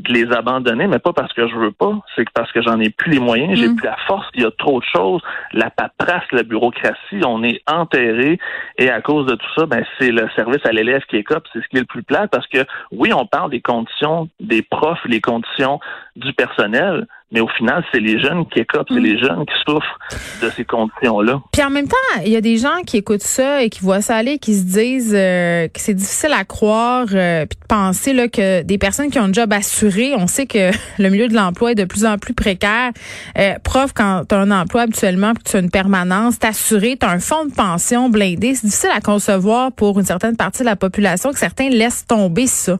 de 0.00 0.12
les 0.12 0.32
abandonner, 0.32 0.86
mais 0.86 0.98
pas 0.98 1.12
parce 1.12 1.32
que 1.32 1.46
je 1.48 1.54
veux 1.54 1.72
pas, 1.72 1.98
c'est 2.16 2.28
parce 2.30 2.50
que 2.52 2.62
j'en 2.62 2.80
ai 2.80 2.90
plus 2.90 3.12
les 3.12 3.20
moyens, 3.20 3.58
j'ai 3.58 3.68
mm. 3.68 3.76
plus 3.76 3.86
la 3.86 3.96
force, 4.06 4.26
il 4.34 4.42
y 4.42 4.44
a 4.44 4.50
trop 4.50 4.80
de 4.80 4.84
choses, 4.84 5.22
la 5.52 5.70
paperasse, 5.70 6.24
la 6.32 6.42
bureaucratie, 6.42 7.20
on 7.26 7.42
est 7.42 7.62
enterré 7.66 8.38
et 8.78 8.90
à 8.90 9.00
cause 9.00 9.26
de 9.26 9.34
tout 9.34 9.50
ça, 9.56 9.66
ben 9.66 9.84
c'est 9.98 10.10
le 10.10 10.28
service 10.36 10.64
à 10.64 10.72
l'élève 10.72 11.02
qui 11.08 11.16
est 11.16 11.24
cop, 11.24 11.46
c'est 11.52 11.60
ce 11.62 11.68
qui 11.68 11.76
est 11.76 11.80
le 11.80 11.86
plus 11.86 12.02
plat 12.02 12.28
parce 12.28 12.46
que 12.46 12.64
oui, 12.92 13.12
on 13.12 13.26
parle 13.26 13.50
des 13.50 13.60
conditions 13.60 14.28
des 14.40 14.62
profs, 14.62 15.04
les 15.06 15.20
conditions 15.20 15.80
du 16.16 16.32
personnel, 16.32 17.06
mais 17.32 17.40
au 17.40 17.48
final, 17.48 17.84
c'est 17.92 18.00
les 18.00 18.20
jeunes 18.20 18.44
qui 18.46 18.60
écopent, 18.60 18.88
c'est 18.88 18.98
mm. 18.98 19.04
les 19.04 19.18
jeunes 19.18 19.46
qui 19.46 19.54
souffrent 19.66 19.98
de 20.42 20.50
ces 20.50 20.64
conditions-là. 20.64 21.40
Puis 21.52 21.62
en 21.62 21.70
même 21.70 21.86
temps, 21.86 21.96
il 22.24 22.32
y 22.32 22.36
a 22.36 22.40
des 22.40 22.56
gens 22.56 22.82
qui 22.84 22.96
écoutent 22.96 23.22
ça 23.22 23.62
et 23.62 23.70
qui 23.70 23.80
voient 23.80 24.00
ça 24.00 24.16
aller, 24.16 24.38
qui 24.38 24.54
se 24.54 24.64
disent 24.64 25.14
euh, 25.16 25.68
que 25.68 25.80
c'est 25.80 25.94
difficile 25.94 26.32
à 26.32 26.44
croire, 26.44 27.06
euh, 27.12 27.46
puis 27.46 27.58
de 27.60 27.66
penser 27.66 28.12
là, 28.12 28.28
que 28.28 28.62
des 28.62 28.78
personnes 28.78 29.10
qui 29.10 29.18
ont 29.18 29.24
un 29.24 29.32
job 29.32 29.52
assuré, 29.52 30.12
on 30.16 30.26
sait 30.26 30.46
que 30.46 30.70
le 30.98 31.08
milieu 31.08 31.28
de 31.28 31.34
l'emploi 31.34 31.72
est 31.72 31.76
de 31.76 31.84
plus 31.84 32.04
en 32.04 32.18
plus 32.18 32.34
précaire. 32.34 32.90
Euh, 33.38 33.54
prof, 33.62 33.92
quand 33.94 34.24
tu 34.28 34.34
as 34.34 34.38
un 34.38 34.50
emploi 34.50 34.82
habituellement, 34.82 35.34
que 35.34 35.42
tu 35.42 35.56
as 35.56 35.60
une 35.60 35.70
permanence, 35.70 36.38
t'es 36.38 36.48
assuré, 36.48 36.96
tu 36.98 37.06
as 37.06 37.10
un 37.10 37.20
fonds 37.20 37.44
de 37.44 37.54
pension 37.54 38.08
blindé, 38.08 38.54
c'est 38.54 38.66
difficile 38.66 38.90
à 38.94 39.00
concevoir 39.00 39.70
pour 39.72 39.98
une 40.00 40.06
certaine 40.06 40.36
partie 40.36 40.60
de 40.60 40.66
la 40.66 40.76
population 40.76 41.30
que 41.30 41.38
certains 41.38 41.68
laissent 41.68 42.06
tomber 42.06 42.46
ça. 42.46 42.78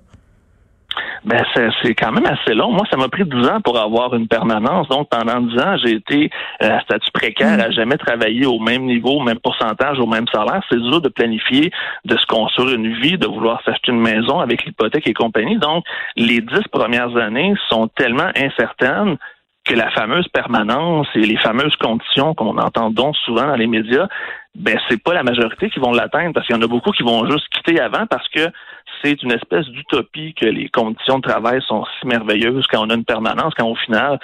Ben, 1.25 1.45
c'est 1.83 1.95
quand 1.95 2.13
même 2.13 2.27
assez 2.27 2.55
long. 2.55 2.73
Moi, 2.73 2.85
ça 2.91 2.97
m'a 2.97 3.09
pris 3.09 3.25
12 3.25 3.49
ans 3.49 3.61
pour 3.61 3.79
avoir 3.79 4.15
une 4.15 4.27
permanence. 4.27 4.89
Donc, 4.89 5.09
pendant 5.11 5.41
10 5.41 5.59
ans, 5.61 5.77
j'ai 5.85 5.93
été 5.93 6.31
euh, 6.63 6.79
à 6.79 6.81
statut 6.81 7.11
précaire, 7.13 7.59
mm. 7.59 7.61
à 7.61 7.71
jamais 7.71 7.99
travailler 7.99 8.47
au 8.47 8.59
même 8.59 8.85
niveau, 8.85 9.17
au 9.17 9.23
même 9.23 9.39
pourcentage, 9.39 9.99
au 9.99 10.07
même 10.07 10.27
salaire. 10.33 10.63
C'est 10.71 10.81
dur 10.81 11.01
de 11.01 11.09
planifier, 11.09 11.71
de 12.05 12.17
se 12.17 12.27
construire 12.27 12.75
une 12.77 12.95
vie, 13.01 13.19
de 13.19 13.27
vouloir 13.27 13.63
s'acheter 13.65 13.93
une 13.93 14.01
maison 14.01 14.41
avec 14.41 14.65
l'hypothèque 14.65 15.07
et 15.07 15.15
compagnie. 15.15 15.59
Donc, 15.59 15.85
les 16.17 16.41
10 16.41 16.47
premières 16.73 17.17
années 17.17 17.55
sont 17.69 17.89
tellement 17.89 18.31
incertaines 18.37 19.17
que 19.65 19.75
la 19.75 19.91
fameuse 19.91 20.27
permanence 20.29 21.07
et 21.15 21.21
les 21.21 21.37
fameuses 21.37 21.77
conditions 21.77 22.35
qu'on 22.35 22.57
entend 22.59 22.91
donc 22.91 23.15
souvent 23.19 23.47
dans 23.47 23.57
les 23.57 23.67
médias, 23.67 24.09
ben 24.55 24.79
c'est 24.89 25.03
pas 25.03 25.15
la 25.15 25.23
majorité 25.23 25.71
qui 25.71 25.79
vont 25.79 25.93
l'atteindre 25.93 26.33
parce 26.33 26.47
qu'il 26.47 26.57
y 26.57 26.59
en 26.59 26.63
a 26.63 26.67
beaucoup 26.67 26.91
qui 26.91 27.03
vont 27.03 27.29
juste 27.31 27.47
quitter 27.51 27.81
avant 27.81 28.07
parce 28.07 28.27
que 28.29 28.49
c'est 29.03 29.23
une 29.23 29.33
espèce 29.33 29.67
d'utopie 29.67 30.35
que 30.35 30.47
les 30.47 30.69
conditions 30.69 31.19
de 31.19 31.23
travail 31.23 31.61
sont 31.67 31.85
si 32.01 32.07
merveilleuses 32.07 32.67
quand 32.71 32.85
on 32.87 32.91
a 32.91 32.95
une 32.95 33.05
permanence, 33.05 33.55
quand 33.57 33.67
au 33.67 33.77
final, 33.77 34.19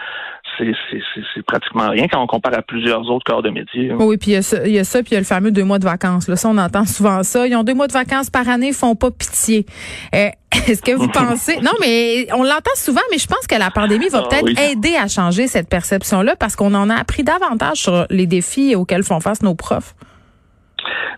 c'est 0.59 1.42
pratiquement 1.47 1.90
rien 1.90 2.06
quand 2.09 2.23
on 2.23 2.26
compare 2.26 2.54
à 2.54 2.62
plusieurs 2.62 3.09
autres 3.11 3.25
corps 3.25 3.42
de 3.42 3.50
métier. 3.50 3.92
Oui, 3.92 4.16
puis 4.16 4.33
il 4.33 4.35
y, 4.35 4.78
a 4.78 4.85
ça, 4.85 5.02
puis 5.02 5.11
il 5.11 5.14
y 5.14 5.16
a 5.16 5.21
le 5.21 5.25
fameux 5.26 5.50
deux 5.50 5.64
mois 5.64 5.78
de 5.78 5.85
vacances. 5.85 6.28
Là, 6.28 6.37
ça, 6.37 6.49
on 6.49 6.59
entend 6.59 6.85
souvent 6.85 7.23
ça. 7.23 7.47
Ils 7.47 7.56
ont 7.56 7.64
deux 7.64 7.75
mois 7.75 7.87
de 7.87 7.92
vacances 7.92 8.30
par 8.30 8.49
année, 8.49 8.68
ils 8.68 8.75
font 8.75 8.95
pas 8.95 9.11
pitié. 9.11 9.66
Euh, 10.14 10.28
est-ce 10.66 10.83
que 10.83 10.92
vous 10.92 11.09
pensez... 11.09 11.56
Non, 11.61 11.73
mais 11.80 12.26
on 12.33 12.42
l'entend 12.42 12.75
souvent, 12.76 13.00
mais 13.11 13.18
je 13.18 13.26
pense 13.26 13.47
que 13.47 13.56
la 13.56 13.71
pandémie 13.71 14.09
va 14.09 14.23
ah 14.25 14.28
peut-être 14.28 14.61
aider 14.71 14.97
à 14.97 15.09
changer 15.09 15.49
cette 15.49 15.68
perception-là 15.68 16.37
parce 16.37 16.56
qu'on 16.56 16.75
en 16.75 16.88
a 16.90 16.95
appris 16.95 17.23
davantage 17.23 17.78
sur 17.78 18.06
les 18.11 18.26
défis 18.26 18.75
auxquels 18.75 19.02
font 19.02 19.21
face 19.21 19.42
nos 19.42 19.54
profs. 19.54 19.95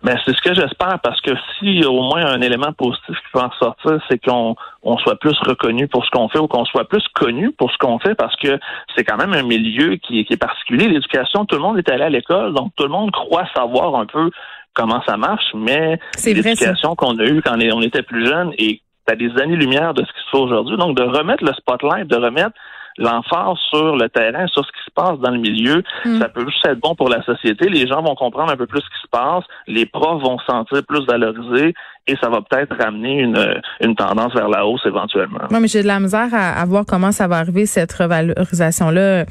Ben, 0.03 0.17
c'est 0.25 0.37
ce 0.37 0.43
que 0.43 0.55
j'espère 0.55 0.99
parce 1.03 1.21
que 1.21 1.33
si 1.59 1.85
au 1.85 2.03
moins 2.03 2.25
un 2.27 2.41
élément 2.41 2.73
positif 2.73 3.17
qui 3.17 3.33
peut 3.33 3.41
en 3.41 3.51
sortir, 3.59 3.99
c'est 4.09 4.19
qu'on 4.19 4.55
on 4.83 4.99
soit 4.99 5.17
plus 5.17 5.37
reconnu 5.41 5.89
pour 5.89 6.05
ce 6.05 6.11
qu'on 6.11 6.29
fait 6.29 6.39
ou 6.39 6.47
qu'on 6.47 6.65
soit 6.65 6.89
plus 6.89 7.05
connu 7.15 7.53
pour 7.53 7.71
ce 7.73 7.79
qu'on 7.79 7.99
fait 7.99 8.15
parce 8.15 8.37
que 8.37 8.59
c'est 8.97 9.05
quand 9.05 9.17
même 9.17 9.33
un 9.33 9.43
milieu 9.43 9.97
qui, 9.97 10.25
qui 10.25 10.33
est 10.33 10.37
particulier. 10.37 10.89
L'éducation, 10.89 11.45
tout 11.45 11.57
le 11.57 11.63
monde 11.63 11.79
est 11.79 11.91
allé 11.91 12.05
à 12.05 12.11
l'école, 12.11 12.55
donc 12.55 12.73
tout 12.77 12.85
le 12.85 12.91
monde 12.91 13.11
croit 13.11 13.47
savoir 13.55 13.97
un 13.97 14.07
peu 14.07 14.31
comment 14.75 15.03
ça 15.07 15.17
marche, 15.17 15.53
mais 15.55 15.99
l'éducation 16.25 16.95
qu'on 16.95 17.19
a 17.19 17.25
eue 17.25 17.43
quand 17.43 17.57
on 17.73 17.83
était 17.83 18.03
plus 18.03 18.25
jeune 18.27 18.53
et 18.59 18.81
à 19.09 19.17
des 19.17 19.31
années-lumière 19.41 19.95
de 19.95 20.05
ce 20.05 20.13
qui 20.13 20.21
se 20.25 20.31
fait 20.31 20.37
aujourd'hui. 20.37 20.77
Donc, 20.77 20.97
de 20.97 21.03
remettre 21.03 21.45
le 21.45 21.53
spotlight, 21.55 22.07
de 22.07 22.17
remettre 22.17 22.53
l'emphase 22.99 23.57
sur 23.71 23.97
le 23.97 24.09
terrain, 24.09 24.47
sur 24.49 24.65
ce 24.65 24.73
qui 24.73 24.85
se 24.85 24.91
passe 24.91 25.19
dans 25.21 25.31
le 25.31 25.39
milieu, 25.39 25.83
hmm. 26.05 26.19
ça 26.19 26.29
peut 26.29 26.45
juste 26.45 26.67
être 26.67 26.81
bon 26.81 26.95
pour 26.95 27.09
la 27.09 27.23
société. 27.23 27.69
Les 27.69 27.87
gens 27.87 28.03
vont 28.03 28.15
comprendre 28.15 28.53
un 28.53 28.57
peu 28.57 28.67
plus 28.67 28.81
ce 28.81 28.87
qui 28.87 29.03
se 29.03 29.09
passe, 29.11 29.45
les 29.67 29.87
profs 29.87 30.23
vont 30.23 30.39
se 30.39 30.47
sentir 30.47 30.83
plus 30.87 31.05
valorisés 31.07 31.75
et 32.09 32.17
ça 32.21 32.31
va 32.31 32.41
peut-être 32.41 32.75
ramener 32.83 33.21
une, 33.21 33.61
une 33.81 33.95
tendance 33.95 34.33
vers 34.35 34.49
la 34.49 34.67
hausse 34.67 34.81
éventuellement. 34.87 35.41
Non, 35.51 35.61
mais 35.61 35.69
j'ai 35.69 35.83
de 35.83 35.87
la 35.87 36.01
misère 36.01 36.29
à, 36.33 36.65
voir 36.65 36.85
comment 36.87 37.13
ça 37.13 37.29
va 37.29 37.37
arriver 37.37 37.67
cette 37.67 37.93
revalorisation-là, 37.93 39.27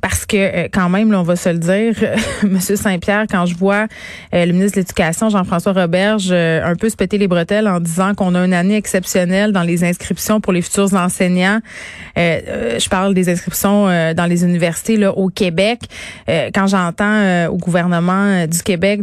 parce 0.00 0.24
que 0.24 0.36
euh, 0.36 0.68
quand 0.72 0.88
même, 0.88 1.12
là, 1.12 1.20
on 1.20 1.22
va 1.22 1.36
se 1.36 1.50
le 1.50 1.58
dire, 1.58 1.94
Monsieur 2.42 2.76
Saint-Pierre, 2.76 3.26
quand 3.30 3.44
je 3.44 3.54
vois 3.54 3.86
euh, 4.34 4.46
le 4.46 4.52
ministre 4.52 4.76
de 4.76 4.80
l'Éducation, 4.80 5.28
Jean-François 5.28 5.74
Roberge, 5.74 6.28
euh, 6.30 6.64
un 6.64 6.76
peu 6.76 6.88
se 6.88 6.96
péter 6.96 7.18
les 7.18 7.28
bretelles 7.28 7.68
en 7.68 7.78
disant 7.78 8.14
qu'on 8.14 8.34
a 8.34 8.44
une 8.44 8.54
année 8.54 8.76
exceptionnelle 8.76 9.52
dans 9.52 9.62
les 9.62 9.84
inscriptions 9.84 10.40
pour 10.40 10.52
les 10.52 10.62
futurs 10.62 10.94
enseignants, 10.94 11.60
je 12.16 12.88
parle 12.88 13.12
des 13.12 13.28
inscriptions 13.28 13.84
dans 14.14 14.26
les 14.28 14.44
universités 14.44 14.96
là, 14.96 15.12
au 15.12 15.28
Québec. 15.28 15.80
quand 16.26 16.66
j'entends 16.66 17.46
au 17.48 17.56
gouvernement 17.56 18.46
du 18.46 18.62
Québec 18.62 19.00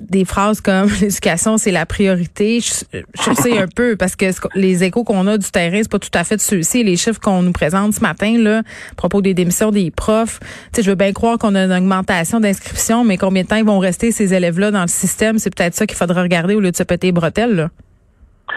des 0.00 0.24
phrases 0.24 0.60
comme 0.60 0.88
l'éducation 1.00 1.58
c'est 1.58 1.70
la 1.70 1.86
priorité, 1.86 2.60
je, 2.60 3.34
sais 3.34 3.58
un 3.58 3.66
peu 3.68 3.96
parce 3.96 4.16
que 4.16 4.26
les 4.54 4.84
échos 4.84 5.04
qu'on 5.04 5.26
a 5.26 5.38
du 5.38 5.50
terrain 5.50 5.78
c'est 5.82 5.90
pas 5.90 5.98
tout 5.98 6.10
à 6.14 6.24
fait 6.24 6.40
ceux-ci. 6.40 6.84
Les 6.84 6.96
chiffres 6.96 7.20
qu'on 7.20 7.42
nous 7.42 7.52
présente 7.52 7.94
ce 7.94 8.00
matin 8.00 8.36
là, 8.38 8.58
à 8.58 8.94
propos 8.96 9.20
des 9.20 9.34
démissions 9.34 9.70
des 9.70 9.90
profs, 9.90 10.40
tu 10.40 10.46
sais, 10.76 10.82
je 10.82 10.90
veux 10.90 10.96
bien 10.96 11.12
croire 11.12 11.38
qu'on 11.38 11.54
a 11.54 11.64
une 11.64 11.72
augmentation 11.72 12.40
d'inscription, 12.40 13.04
mais 13.04 13.16
combien 13.18 13.42
de 13.42 13.48
temps 13.48 13.56
ils 13.56 13.64
vont 13.64 13.78
rester 13.78 14.12
ces 14.12 14.34
élèves-là 14.34 14.70
dans 14.70 14.82
le 14.82 14.88
système, 14.88 15.38
c'est 15.38 15.54
peut-être 15.54 15.74
ça 15.74 15.86
qu'il 15.86 15.96
faudra 15.96 16.22
regarder 16.22 16.54
au 16.54 16.60
lieu 16.60 16.70
de 16.70 16.76
se 16.76 16.82
péter 16.82 17.08
les 17.08 17.12
bretelles. 17.12 17.54
Là. 17.54 17.70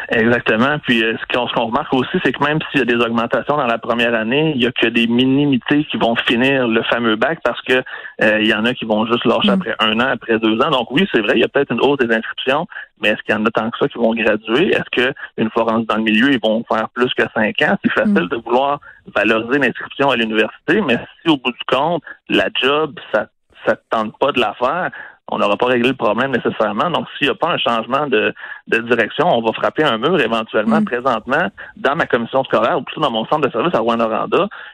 Exactement. 0.09 0.79
Puis 0.79 1.03
euh, 1.03 1.15
ce 1.17 1.33
qu'on 1.33 1.65
remarque 1.65 1.93
aussi, 1.93 2.17
c'est 2.23 2.31
que 2.31 2.43
même 2.43 2.59
s'il 2.71 2.79
y 2.79 2.83
a 2.83 2.85
des 2.85 3.03
augmentations 3.03 3.57
dans 3.57 3.65
la 3.65 3.77
première 3.77 4.13
année, 4.13 4.53
il 4.55 4.61
y 4.61 4.67
a 4.67 4.71
que 4.71 4.87
des 4.87 5.07
minimités 5.07 5.83
qui 5.85 5.97
vont 5.97 6.15
finir 6.15 6.67
le 6.67 6.81
fameux 6.83 7.15
bac 7.15 7.39
parce 7.43 7.61
que 7.61 7.83
euh, 8.21 8.39
il 8.41 8.47
y 8.47 8.53
en 8.53 8.65
a 8.65 8.73
qui 8.73 8.85
vont 8.85 9.05
juste 9.05 9.25
lâcher 9.25 9.49
mm. 9.49 9.53
après 9.53 9.75
un 9.79 9.99
an, 9.99 10.07
après 10.11 10.39
deux 10.39 10.59
ans. 10.61 10.69
Donc 10.69 10.91
oui, 10.91 11.07
c'est 11.11 11.21
vrai, 11.21 11.33
il 11.35 11.41
y 11.41 11.43
a 11.43 11.47
peut-être 11.47 11.71
une 11.71 11.81
hausse 11.81 11.99
des 11.99 12.13
inscriptions, 12.13 12.67
mais 13.01 13.09
est-ce 13.09 13.21
qu'il 13.23 13.35
y 13.35 13.37
en 13.37 13.45
a 13.45 13.51
tant 13.51 13.69
que 13.69 13.77
ça 13.77 13.87
qui 13.87 13.97
vont 13.97 14.13
graduer? 14.13 14.69
Est-ce 14.69 14.89
que 14.91 15.13
une 15.37 15.49
fois 15.51 15.63
rendus 15.63 15.85
dans 15.85 15.97
le 15.97 16.03
milieu, 16.03 16.31
ils 16.31 16.39
vont 16.41 16.63
faire 16.71 16.89
plus 16.89 17.13
que 17.13 17.23
cinq 17.35 17.61
ans? 17.61 17.77
C'est 17.83 17.91
facile 17.91 18.25
mm. 18.25 18.29
de 18.29 18.35
vouloir 18.37 18.79
valoriser 19.15 19.59
l'inscription 19.59 20.09
à 20.09 20.15
l'université, 20.15 20.81
mais 20.81 20.97
si 21.21 21.29
au 21.29 21.37
bout 21.37 21.51
du 21.51 21.65
compte, 21.67 22.03
la 22.29 22.47
job, 22.61 22.99
ça 23.13 23.27
ça 23.65 23.75
te 23.75 23.83
tente 23.89 24.17
pas 24.19 24.31
de 24.31 24.39
la 24.39 24.53
faire, 24.53 24.91
on 25.29 25.39
n'aura 25.39 25.57
pas 25.57 25.65
réglé 25.65 25.89
le 25.89 25.95
problème 25.95 26.31
nécessairement. 26.31 26.89
Donc, 26.89 27.05
s'il 27.17 27.27
n'y 27.27 27.31
a 27.31 27.35
pas 27.35 27.49
un 27.49 27.57
changement 27.57 28.07
de, 28.07 28.33
direction, 28.67 29.27
on 29.27 29.41
va 29.41 29.51
frapper 29.51 29.83
un 29.83 29.97
mur 29.97 30.19
éventuellement. 30.19 30.79
Mm. 30.79 30.85
Présentement, 30.85 31.47
dans 31.75 31.95
ma 31.95 32.05
commission 32.05 32.43
scolaire 32.45 32.77
ou 32.77 32.81
plutôt 32.81 33.01
dans 33.01 33.11
mon 33.11 33.25
centre 33.25 33.47
de 33.47 33.51
service 33.51 33.75
à 33.75 33.79
Rwanda, 33.79 34.07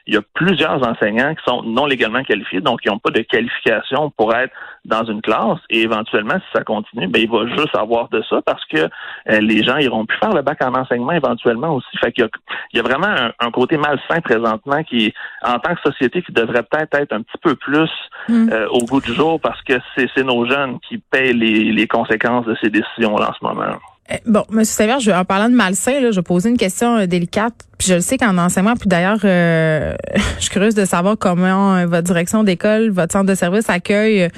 il 0.05 0.13
y 0.13 0.17
a 0.17 0.21
plusieurs 0.33 0.87
enseignants 0.87 1.33
qui 1.33 1.43
sont 1.45 1.63
non 1.63 1.87
légalement 1.87 2.23
qualifiés, 2.23 2.61
donc 2.61 2.81
qui 2.81 2.89
n'ont 2.89 2.99
pas 2.99 3.09
de 3.09 3.21
qualification 3.21 4.11
pour 4.11 4.33
être 4.35 4.53
dans 4.85 5.03
une 5.05 5.21
classe. 5.21 5.59
Et 5.69 5.81
éventuellement, 5.81 6.35
si 6.35 6.45
ça 6.53 6.63
continue, 6.63 7.07
ben, 7.07 7.21
il 7.21 7.29
va 7.29 7.47
juste 7.47 7.75
avoir 7.75 8.09
de 8.09 8.21
ça 8.29 8.41
parce 8.45 8.63
que 8.65 8.77
euh, 8.77 9.39
les 9.39 9.63
gens 9.63 9.77
iront 9.77 10.05
plus 10.05 10.17
faire 10.17 10.33
le 10.33 10.41
bac 10.41 10.61
en 10.61 10.73
enseignement 10.75 11.13
éventuellement 11.13 11.75
aussi. 11.75 11.97
Fait 11.97 12.11
qu'il 12.11 12.23
y 12.23 12.27
a, 12.27 12.29
il 12.73 12.77
y 12.77 12.79
a 12.79 12.83
vraiment 12.83 13.31
un, 13.39 13.51
côté 13.51 13.77
malsain 13.77 14.19
présentement 14.21 14.83
qui, 14.83 15.13
en 15.43 15.59
tant 15.59 15.75
que 15.75 15.81
société, 15.81 16.21
qui 16.21 16.31
devrait 16.31 16.63
peut-être 16.63 16.93
être 16.95 17.13
un 17.13 17.21
petit 17.21 17.37
peu 17.41 17.55
plus 17.55 17.89
mm. 18.27 18.49
euh, 18.51 18.67
au 18.69 18.79
goût 18.85 19.01
du 19.01 19.13
jour 19.13 19.39
parce 19.39 19.61
que 19.61 19.73
c'est 19.95 20.23
nos 20.23 20.42
jeunes 20.45 20.79
qui 20.87 20.97
payent 20.97 21.33
les, 21.33 21.87
conséquences 21.87 22.45
de 22.45 22.55
ces 22.61 22.69
décisions-là 22.69 23.29
en 23.29 23.33
ce 23.33 23.45
moment. 23.45 23.77
Eh, 24.09 24.17
bon, 24.25 24.43
M. 24.51 24.65
Sévère, 24.65 24.99
je, 24.99 25.11
en 25.11 25.23
parlant 25.23 25.49
de 25.49 25.55
malsain, 25.55 26.01
là, 26.01 26.11
je 26.11 26.17
vais 26.17 26.23
poser 26.23 26.49
une 26.49 26.57
question 26.57 26.97
euh, 26.97 27.05
délicate. 27.05 27.53
Puis 27.77 27.87
je 27.87 27.93
le 27.95 28.01
sais 28.01 28.17
qu'en 28.17 28.37
enseignement, 28.37 28.75
puis 28.75 28.89
d'ailleurs, 28.89 29.19
euh, 29.23 29.93
je 30.37 30.41
suis 30.41 30.49
curieuse 30.49 30.75
de 30.75 30.83
savoir 30.83 31.17
comment 31.17 31.75
euh, 31.75 31.85
votre 31.85 32.03
direction 32.03 32.43
d'école, 32.43 32.89
votre 32.89 33.13
centre 33.13 33.27
de 33.27 33.35
service 33.35 33.69
accueille 33.69 34.29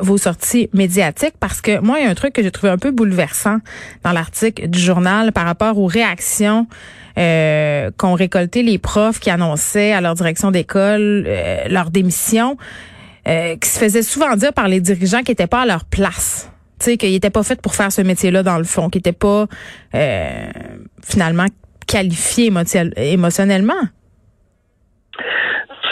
vos 0.00 0.18
sorties 0.18 0.68
médiatiques, 0.74 1.34
parce 1.40 1.60
que 1.60 1.80
moi, 1.80 1.98
il 1.98 2.04
y 2.04 2.06
a 2.06 2.10
un 2.10 2.14
truc 2.14 2.34
que 2.34 2.42
j'ai 2.42 2.50
trouvé 2.50 2.70
un 2.70 2.78
peu 2.78 2.90
bouleversant 2.90 3.58
dans 4.04 4.12
l'article 4.12 4.68
du 4.68 4.78
journal 4.78 5.32
par 5.32 5.46
rapport 5.46 5.78
aux 5.78 5.86
réactions 5.86 6.66
qu'ont 7.16 8.14
récoltées 8.14 8.62
les 8.62 8.78
profs 8.78 9.18
qui 9.18 9.28
annonçaient 9.28 9.92
à 9.92 10.00
leur 10.00 10.14
direction 10.14 10.52
d'école 10.52 11.28
leur 11.68 11.90
démission. 11.90 12.56
Euh, 13.28 13.56
qui 13.56 13.68
se 13.68 13.78
faisait 13.78 14.02
souvent 14.02 14.34
dire 14.36 14.54
par 14.54 14.68
les 14.68 14.80
dirigeants 14.80 15.22
qui 15.22 15.32
n'étaient 15.32 15.46
pas 15.46 15.62
à 15.62 15.66
leur 15.66 15.84
place. 15.84 16.50
Tu 16.80 16.84
sais, 16.84 16.96
qu'ils 16.96 17.12
n'étaient 17.12 17.28
pas 17.28 17.42
faits 17.42 17.60
pour 17.60 17.74
faire 17.74 17.92
ce 17.92 18.00
métier-là 18.00 18.42
dans 18.42 18.56
le 18.56 18.64
fond, 18.64 18.88
qui 18.88 18.98
n'étaient 18.98 19.12
pas 19.12 19.46
euh, 19.94 20.46
finalement 21.04 21.46
qualifiés 21.86 22.50
émotionnellement. 22.96 23.74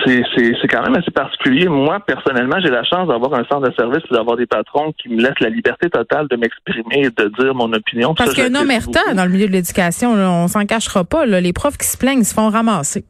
C'est 0.07 0.69
quand 0.71 0.83
même 0.85 0.95
assez 0.95 1.11
particulier. 1.11 1.67
Moi, 1.67 1.99
personnellement, 2.07 2.57
j'ai 2.63 2.71
la 2.71 2.85
chance 2.85 3.09
d'avoir 3.09 3.35
un 3.35 3.45
centre 3.51 3.69
de 3.69 3.75
service 3.75 4.05
et 4.09 4.15
d'avoir 4.15 4.37
des 4.37 4.47
patrons 4.47 4.93
qui 4.93 5.09
me 5.09 5.21
laissent 5.21 5.41
la 5.41 5.51
liberté 5.51 5.91
totale 5.91 6.29
de 6.29 6.37
m'exprimer 6.37 7.07
et 7.07 7.11
de 7.11 7.33
dire 7.41 7.55
mon 7.55 7.73
opinion. 7.73 8.15
Parce 8.15 8.33
qu'il 8.33 8.45
y 8.45 8.47
a 8.47 8.59
un 8.59 8.63
omerta 8.63 9.15
dans 9.15 9.25
le 9.25 9.31
milieu 9.31 9.49
de 9.49 9.53
l'éducation. 9.53 10.13
On 10.13 10.47
s'en 10.47 10.65
cachera 10.65 11.05
pas. 11.05 11.27
Les 11.27 11.53
profs 11.53 11.77
qui 11.77 11.89
se 11.89 11.99
plaignent, 11.99 12.23
se 12.23 12.35
font 12.35 12.49
ramasser. 12.49 13.05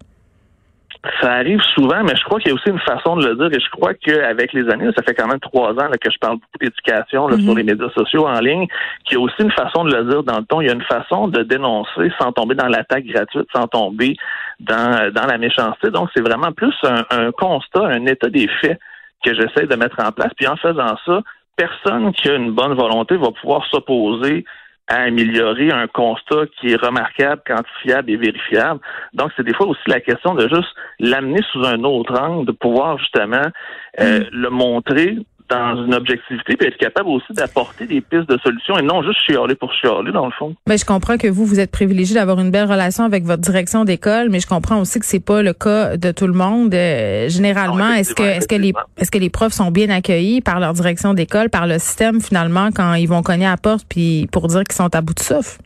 Ça 1.20 1.32
arrive 1.34 1.60
souvent, 1.74 2.02
mais 2.02 2.16
je 2.16 2.24
crois 2.24 2.40
qu'il 2.40 2.48
y 2.48 2.52
a 2.52 2.54
aussi 2.54 2.68
une 2.68 2.80
façon 2.80 3.16
de 3.16 3.26
le 3.26 3.36
dire 3.36 3.58
et 3.58 3.60
je 3.60 3.70
crois 3.70 3.94
qu'avec 3.94 4.52
les 4.52 4.68
années, 4.70 4.90
ça 4.96 5.02
fait 5.02 5.14
quand 5.14 5.28
même 5.28 5.40
trois 5.40 5.70
ans 5.72 5.90
que 6.00 6.10
je 6.10 6.18
parle 6.18 6.36
beaucoup 6.36 6.58
d'éducation 6.60 7.28
sur 7.28 7.52
mhm. 7.52 7.56
les 7.56 7.62
médias 7.62 7.90
sociaux 7.90 8.26
en 8.26 8.40
ligne, 8.40 8.66
qu'il 9.04 9.18
y 9.18 9.20
a 9.20 9.24
aussi 9.24 9.40
une 9.40 9.52
façon 9.52 9.84
de 9.84 9.94
le 9.94 10.04
dire 10.04 10.22
dans 10.22 10.38
le 10.38 10.44
ton. 10.44 10.60
Il 10.60 10.66
y 10.66 10.70
a 10.70 10.74
une 10.74 10.82
façon 10.82 11.28
de 11.28 11.42
dénoncer 11.42 12.10
sans 12.20 12.32
tomber 12.32 12.54
dans 12.54 12.68
l'attaque 12.68 13.04
gratuite, 13.04 13.46
sans 13.54 13.66
tomber 13.66 14.16
dans, 14.60 15.12
dans 15.12 15.26
la 15.26 15.38
méchanceté. 15.38 15.90
Donc, 15.90 16.08
c'est 16.14 16.22
vraiment 16.22 16.52
plus 16.52 16.74
un, 16.82 17.04
un 17.10 17.30
constat, 17.32 17.86
un 17.86 18.06
état 18.06 18.28
des 18.28 18.48
faits 18.60 18.78
que 19.24 19.34
j'essaie 19.34 19.66
de 19.66 19.74
mettre 19.76 20.02
en 20.04 20.12
place. 20.12 20.32
Puis 20.36 20.46
en 20.46 20.56
faisant 20.56 20.96
ça, 21.04 21.20
personne 21.56 22.12
qui 22.12 22.28
a 22.28 22.34
une 22.34 22.52
bonne 22.52 22.74
volonté 22.74 23.16
va 23.16 23.30
pouvoir 23.30 23.66
s'opposer 23.70 24.44
à 24.88 25.02
améliorer 25.02 25.70
un 25.70 25.88
constat 25.88 26.46
qui 26.58 26.70
est 26.70 26.80
remarquable, 26.80 27.42
quantifiable 27.46 28.10
et 28.10 28.16
vérifiable. 28.16 28.80
Donc, 29.14 29.32
c'est 29.36 29.42
des 29.42 29.54
fois 29.54 29.66
aussi 29.66 29.82
la 29.88 30.00
question 30.00 30.34
de 30.34 30.48
juste 30.48 30.74
l'amener 31.00 31.40
sous 31.52 31.64
un 31.64 31.82
autre 31.82 32.18
angle, 32.20 32.46
de 32.46 32.52
pouvoir 32.52 32.98
justement 32.98 33.46
euh, 34.00 34.20
mm. 34.20 34.24
le 34.30 34.50
montrer 34.50 35.18
dans 35.48 35.84
une 35.84 35.94
objectivité, 35.94 36.56
puis 36.56 36.68
être 36.68 36.78
capable 36.78 37.08
aussi 37.08 37.32
d'apporter 37.32 37.86
des 37.86 38.00
pistes 38.00 38.28
de 38.28 38.38
solutions 38.38 38.78
et 38.78 38.82
non 38.82 39.02
juste 39.02 39.20
chialer 39.26 39.54
pour 39.54 39.72
chialer, 39.72 40.12
dans 40.12 40.26
le 40.26 40.32
fond. 40.32 40.54
Mais 40.68 40.78
je 40.78 40.84
comprends 40.84 41.16
que 41.16 41.28
vous, 41.28 41.44
vous 41.44 41.60
êtes 41.60 41.70
privilégié 41.70 42.14
d'avoir 42.14 42.40
une 42.40 42.50
belle 42.50 42.70
relation 42.70 43.04
avec 43.04 43.24
votre 43.24 43.42
direction 43.42 43.84
d'école, 43.84 44.28
mais 44.30 44.40
je 44.40 44.46
comprends 44.46 44.80
aussi 44.80 44.98
que 44.98 45.06
c'est 45.06 45.24
pas 45.24 45.42
le 45.42 45.52
cas 45.52 45.96
de 45.96 46.10
tout 46.12 46.26
le 46.26 46.32
monde. 46.32 46.74
Euh, 46.74 47.28
généralement, 47.28 47.92
est-ce 47.92 48.14
que 48.14 48.22
est-ce 48.22 48.48
que 48.48 48.56
les 48.56 48.72
est-ce 48.98 49.10
que 49.10 49.18
les 49.18 49.30
profs 49.30 49.52
sont 49.52 49.70
bien 49.70 49.90
accueillis 49.90 50.40
par 50.40 50.60
leur 50.60 50.72
direction 50.72 51.14
d'école, 51.14 51.50
par 51.50 51.66
le 51.66 51.78
système 51.78 52.20
finalement 52.20 52.70
quand 52.74 52.94
ils 52.94 53.06
vont 53.06 53.22
cogner 53.22 53.46
à 53.46 53.50
la 53.50 53.56
porte 53.56 53.86
puis 53.88 54.28
pour 54.32 54.48
dire 54.48 54.64
qu'ils 54.64 54.76
sont 54.76 54.94
à 54.94 55.00
bout 55.00 55.14
de 55.14 55.20
souffle? 55.20 55.58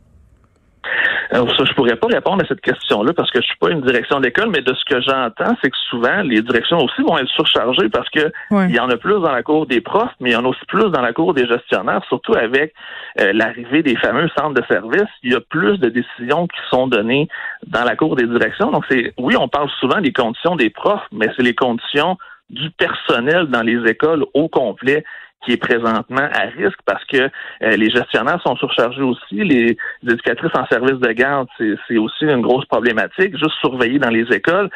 Alors, 1.31 1.55
ça, 1.57 1.65
je 1.65 1.73
pourrais 1.75 1.97
pas 1.97 2.09
répondre 2.09 2.43
à 2.43 2.49
cette 2.49 2.61
question-là 2.61 3.13
parce 3.13 3.31
que 3.31 3.41
je 3.41 3.47
suis 3.47 3.57
pas 3.57 3.71
une 3.71 3.83
direction 3.83 4.19
d'école, 4.21 4.51
mais 4.51 4.63
de 4.63 4.75
ce 4.75 4.85
que 4.85 5.01
j'entends, 5.01 5.57
c'est 5.63 5.71
que 5.71 5.77
souvent 5.89 6.23
les 6.23 6.43
directions 6.43 6.79
aussi 6.79 7.03
vont 7.03 7.19
être 7.19 7.29
surchargées 7.29 7.89
parce 7.89 8.09
que 8.11 8.33
il 8.51 8.75
y 8.75 8.81
en 8.81 8.89
a 8.89 8.97
plus 8.97 9.21
dans 9.21 9.31
la 9.31 9.43
cour 9.43 9.67
des 9.67 9.81
profs, 9.81 10.11
mais 10.19 10.31
il 10.31 10.33
y 10.33 10.37
en 10.37 10.45
a 10.45 10.49
aussi 10.49 10.65
plus 10.67 10.91
dans 10.91 11.01
la 11.01 11.13
cour 11.13 11.35
des 11.35 11.47
gestionnaires, 11.47 12.03
surtout 12.09 12.35
avec 12.35 12.75
euh, 13.21 13.33
l'arrivée 13.33 13.83
des 13.83 13.97
fameux 13.97 14.29
centres 14.37 14.55
de 14.55 14.65
services. 14.67 15.11
Il 15.23 15.33
y 15.33 15.37
a 15.37 15.41
plus 15.41 15.79
de 15.79 15.89
décisions 15.89 16.47
qui 16.49 16.59
sont 16.71 16.89
données 16.89 17.29
dans 17.67 17.85
la 17.85 17.95
cour 17.95 18.17
des 18.17 18.27
directions. 18.27 18.71
Donc 18.73 18.85
c'est 18.91 19.13
oui, 19.19 19.37
on 19.39 19.49
parle 19.49 19.71
souvent 19.79 20.01
des 20.01 20.13
conditions 20.13 20.57
des 20.57 20.71
profs, 20.71 21.07
mais 21.13 21.29
c'est 21.37 21.43
les 21.43 21.55
conditions 21.55 22.19
du 22.51 22.71
personnel 22.71 23.47
dans 23.47 23.63
les 23.63 23.89
écoles 23.89 24.25
au 24.35 24.49
complet 24.49 25.05
qui 25.45 25.53
est 25.53 25.57
présentement 25.57 26.29
à 26.33 26.43
risque 26.57 26.79
parce 26.85 27.05
que 27.05 27.17
euh, 27.17 27.77
les 27.77 27.91
gestionnaires 27.91 28.41
sont 28.43 28.57
surchargés 28.57 29.03
aussi. 29.03 29.37
Les, 29.37 29.77
éducatrices 30.03 30.55
en 30.55 30.67
service 30.67 30.99
de 30.99 31.13
garde, 31.13 31.49
c'est 31.59 31.99
aussi 31.99 32.25
une 32.25 32.43
grosse 32.43 32.67
problématique. 32.67 33.37
Juste 33.37 33.59
surveiller 33.61 33.99
dans 33.99 34.11
les 34.11 34.27
écoles, 34.33 34.71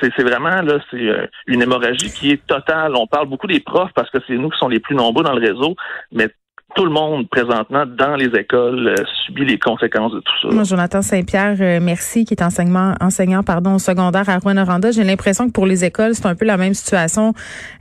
c'est 0.00 0.22
vraiment 0.22 0.62
là, 0.62 0.78
c'est 0.90 0.96
euh, 0.96 1.26
une 1.46 1.62
hémorragie 1.62 2.10
qui 2.10 2.32
est 2.32 2.46
totale. 2.46 2.94
On 2.96 3.06
parle 3.06 3.28
beaucoup 3.28 3.46
des 3.46 3.60
profs 3.60 3.92
parce 3.94 4.10
que 4.10 4.18
c'est 4.26 4.34
nous 4.34 4.50
qui 4.50 4.58
sommes 4.58 4.70
les 4.70 4.80
plus 4.80 4.94
nombreux 4.94 5.24
dans 5.24 5.34
le 5.34 5.40
réseau, 5.40 5.74
mais 6.12 6.28
tout 6.74 6.84
le 6.84 6.90
monde 6.90 7.28
présentement 7.30 7.84
dans 7.86 8.14
les 8.14 8.26
écoles 8.38 8.88
euh, 8.88 9.04
subit 9.24 9.46
les 9.46 9.58
conséquences 9.58 10.12
de 10.12 10.20
tout 10.20 10.32
ça. 10.42 10.48
Moi, 10.54 10.64
Jonathan 10.64 11.00
Saint-Pierre, 11.00 11.56
euh, 11.60 11.80
merci, 11.82 12.24
qui 12.26 12.34
est 12.34 12.42
enseignement, 12.42 12.94
enseignant 13.00 13.42
pardon, 13.42 13.78
secondaire 13.78 14.28
à 14.28 14.38
Rouen-Noranda. 14.38 14.90
J'ai 14.90 15.04
l'impression 15.04 15.46
que 15.46 15.52
pour 15.52 15.66
les 15.66 15.84
écoles, 15.84 16.14
c'est 16.14 16.26
un 16.26 16.34
peu 16.34 16.44
la 16.44 16.58
même 16.58 16.74
situation 16.74 17.32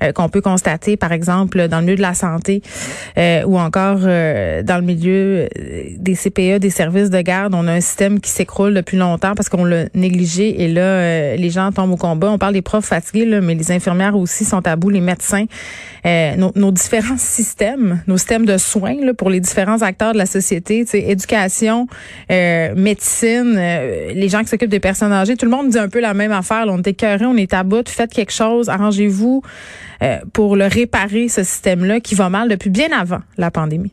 euh, 0.01 0.13
qu'on 0.13 0.29
peut 0.29 0.39
constater, 0.39 0.96
par 0.96 1.12
exemple, 1.12 1.67
dans 1.67 1.79
le 1.79 1.84
milieu 1.84 1.98
de 1.98 2.01
la 2.01 2.13
santé 2.13 2.62
ou 3.46 3.60
encore 3.60 4.00
dans 4.00 4.77
le 4.77 4.82
milieu 4.82 5.48
des 5.98 6.15
CPE, 6.15 6.60
des 6.60 6.70
services 6.70 7.10
de 7.10 7.22
garde. 7.22 7.53
On 7.56 7.67
a 7.67 7.74
un 7.74 7.82
système 7.82 8.20
qui 8.20 8.29
s'écroule 8.29 8.74
depuis 8.74 8.98
longtemps 8.98 9.34
parce 9.36 9.50
qu'on 9.50 9.65
l'a 9.65 9.86
négligé 9.96 10.63
et 10.63 10.67
là, 10.67 11.36
les 11.36 11.50
gens 11.50 11.72
tombent 11.72 11.91
au 11.91 11.98
combat. 11.98 12.29
On 12.29 12.38
parle 12.38 12.53
des 12.53 12.62
profs 12.62 12.86
fatigués, 12.86 13.25
là, 13.25 13.41
mais 13.41 13.56
les 13.56 13.72
infirmières 13.72 14.15
aussi 14.15 14.46
sont 14.46 14.65
à 14.65 14.75
bout, 14.75 14.89
les 14.89 15.01
médecins. 15.01 15.46
Nos, 16.06 16.51
nos 16.56 16.72
différents 16.72 17.17
systèmes, 17.17 18.01
nos 18.08 18.17
systèmes 18.17 18.46
de 18.46 18.58
soins 18.58 18.76
pour 19.17 19.29
les 19.29 19.39
différents 19.39 19.81
acteurs 19.81 20.13
de 20.13 20.17
la 20.17 20.25
société, 20.25 20.86
éducation, 20.93 21.88
euh, 22.31 22.74
médecine, 22.75 23.55
euh, 23.57 24.12
les 24.13 24.29
gens 24.29 24.41
qui 24.41 24.48
s'occupent 24.48 24.69
des 24.69 24.79
personnes 24.79 25.12
âgées, 25.12 25.36
tout 25.36 25.46
le 25.46 25.51
monde 25.51 25.69
dit 25.69 25.79
un 25.79 25.89
peu 25.89 26.00
la 26.00 26.13
même 26.13 26.31
affaire. 26.31 26.65
on 26.67 26.77
est 26.79 26.88
écœuré, 26.88 27.25
on 27.25 27.36
est 27.36 27.53
à 27.53 27.63
bout, 27.63 27.88
faites 27.88 28.13
quelque 28.13 28.34
chose, 28.34 28.69
arrangez-vous 28.69 29.41
euh, 30.03 30.17
pour 30.34 30.55
le 30.55 30.65
réparer, 30.65 31.27
ce 31.27 31.43
système-là 31.43 32.00
qui 32.00 32.15
va 32.15 32.29
mal 32.29 32.50
depuis 32.50 32.69
bien 32.69 32.89
avant 32.98 33.22
la 33.38 33.51
pandémie. 33.51 33.91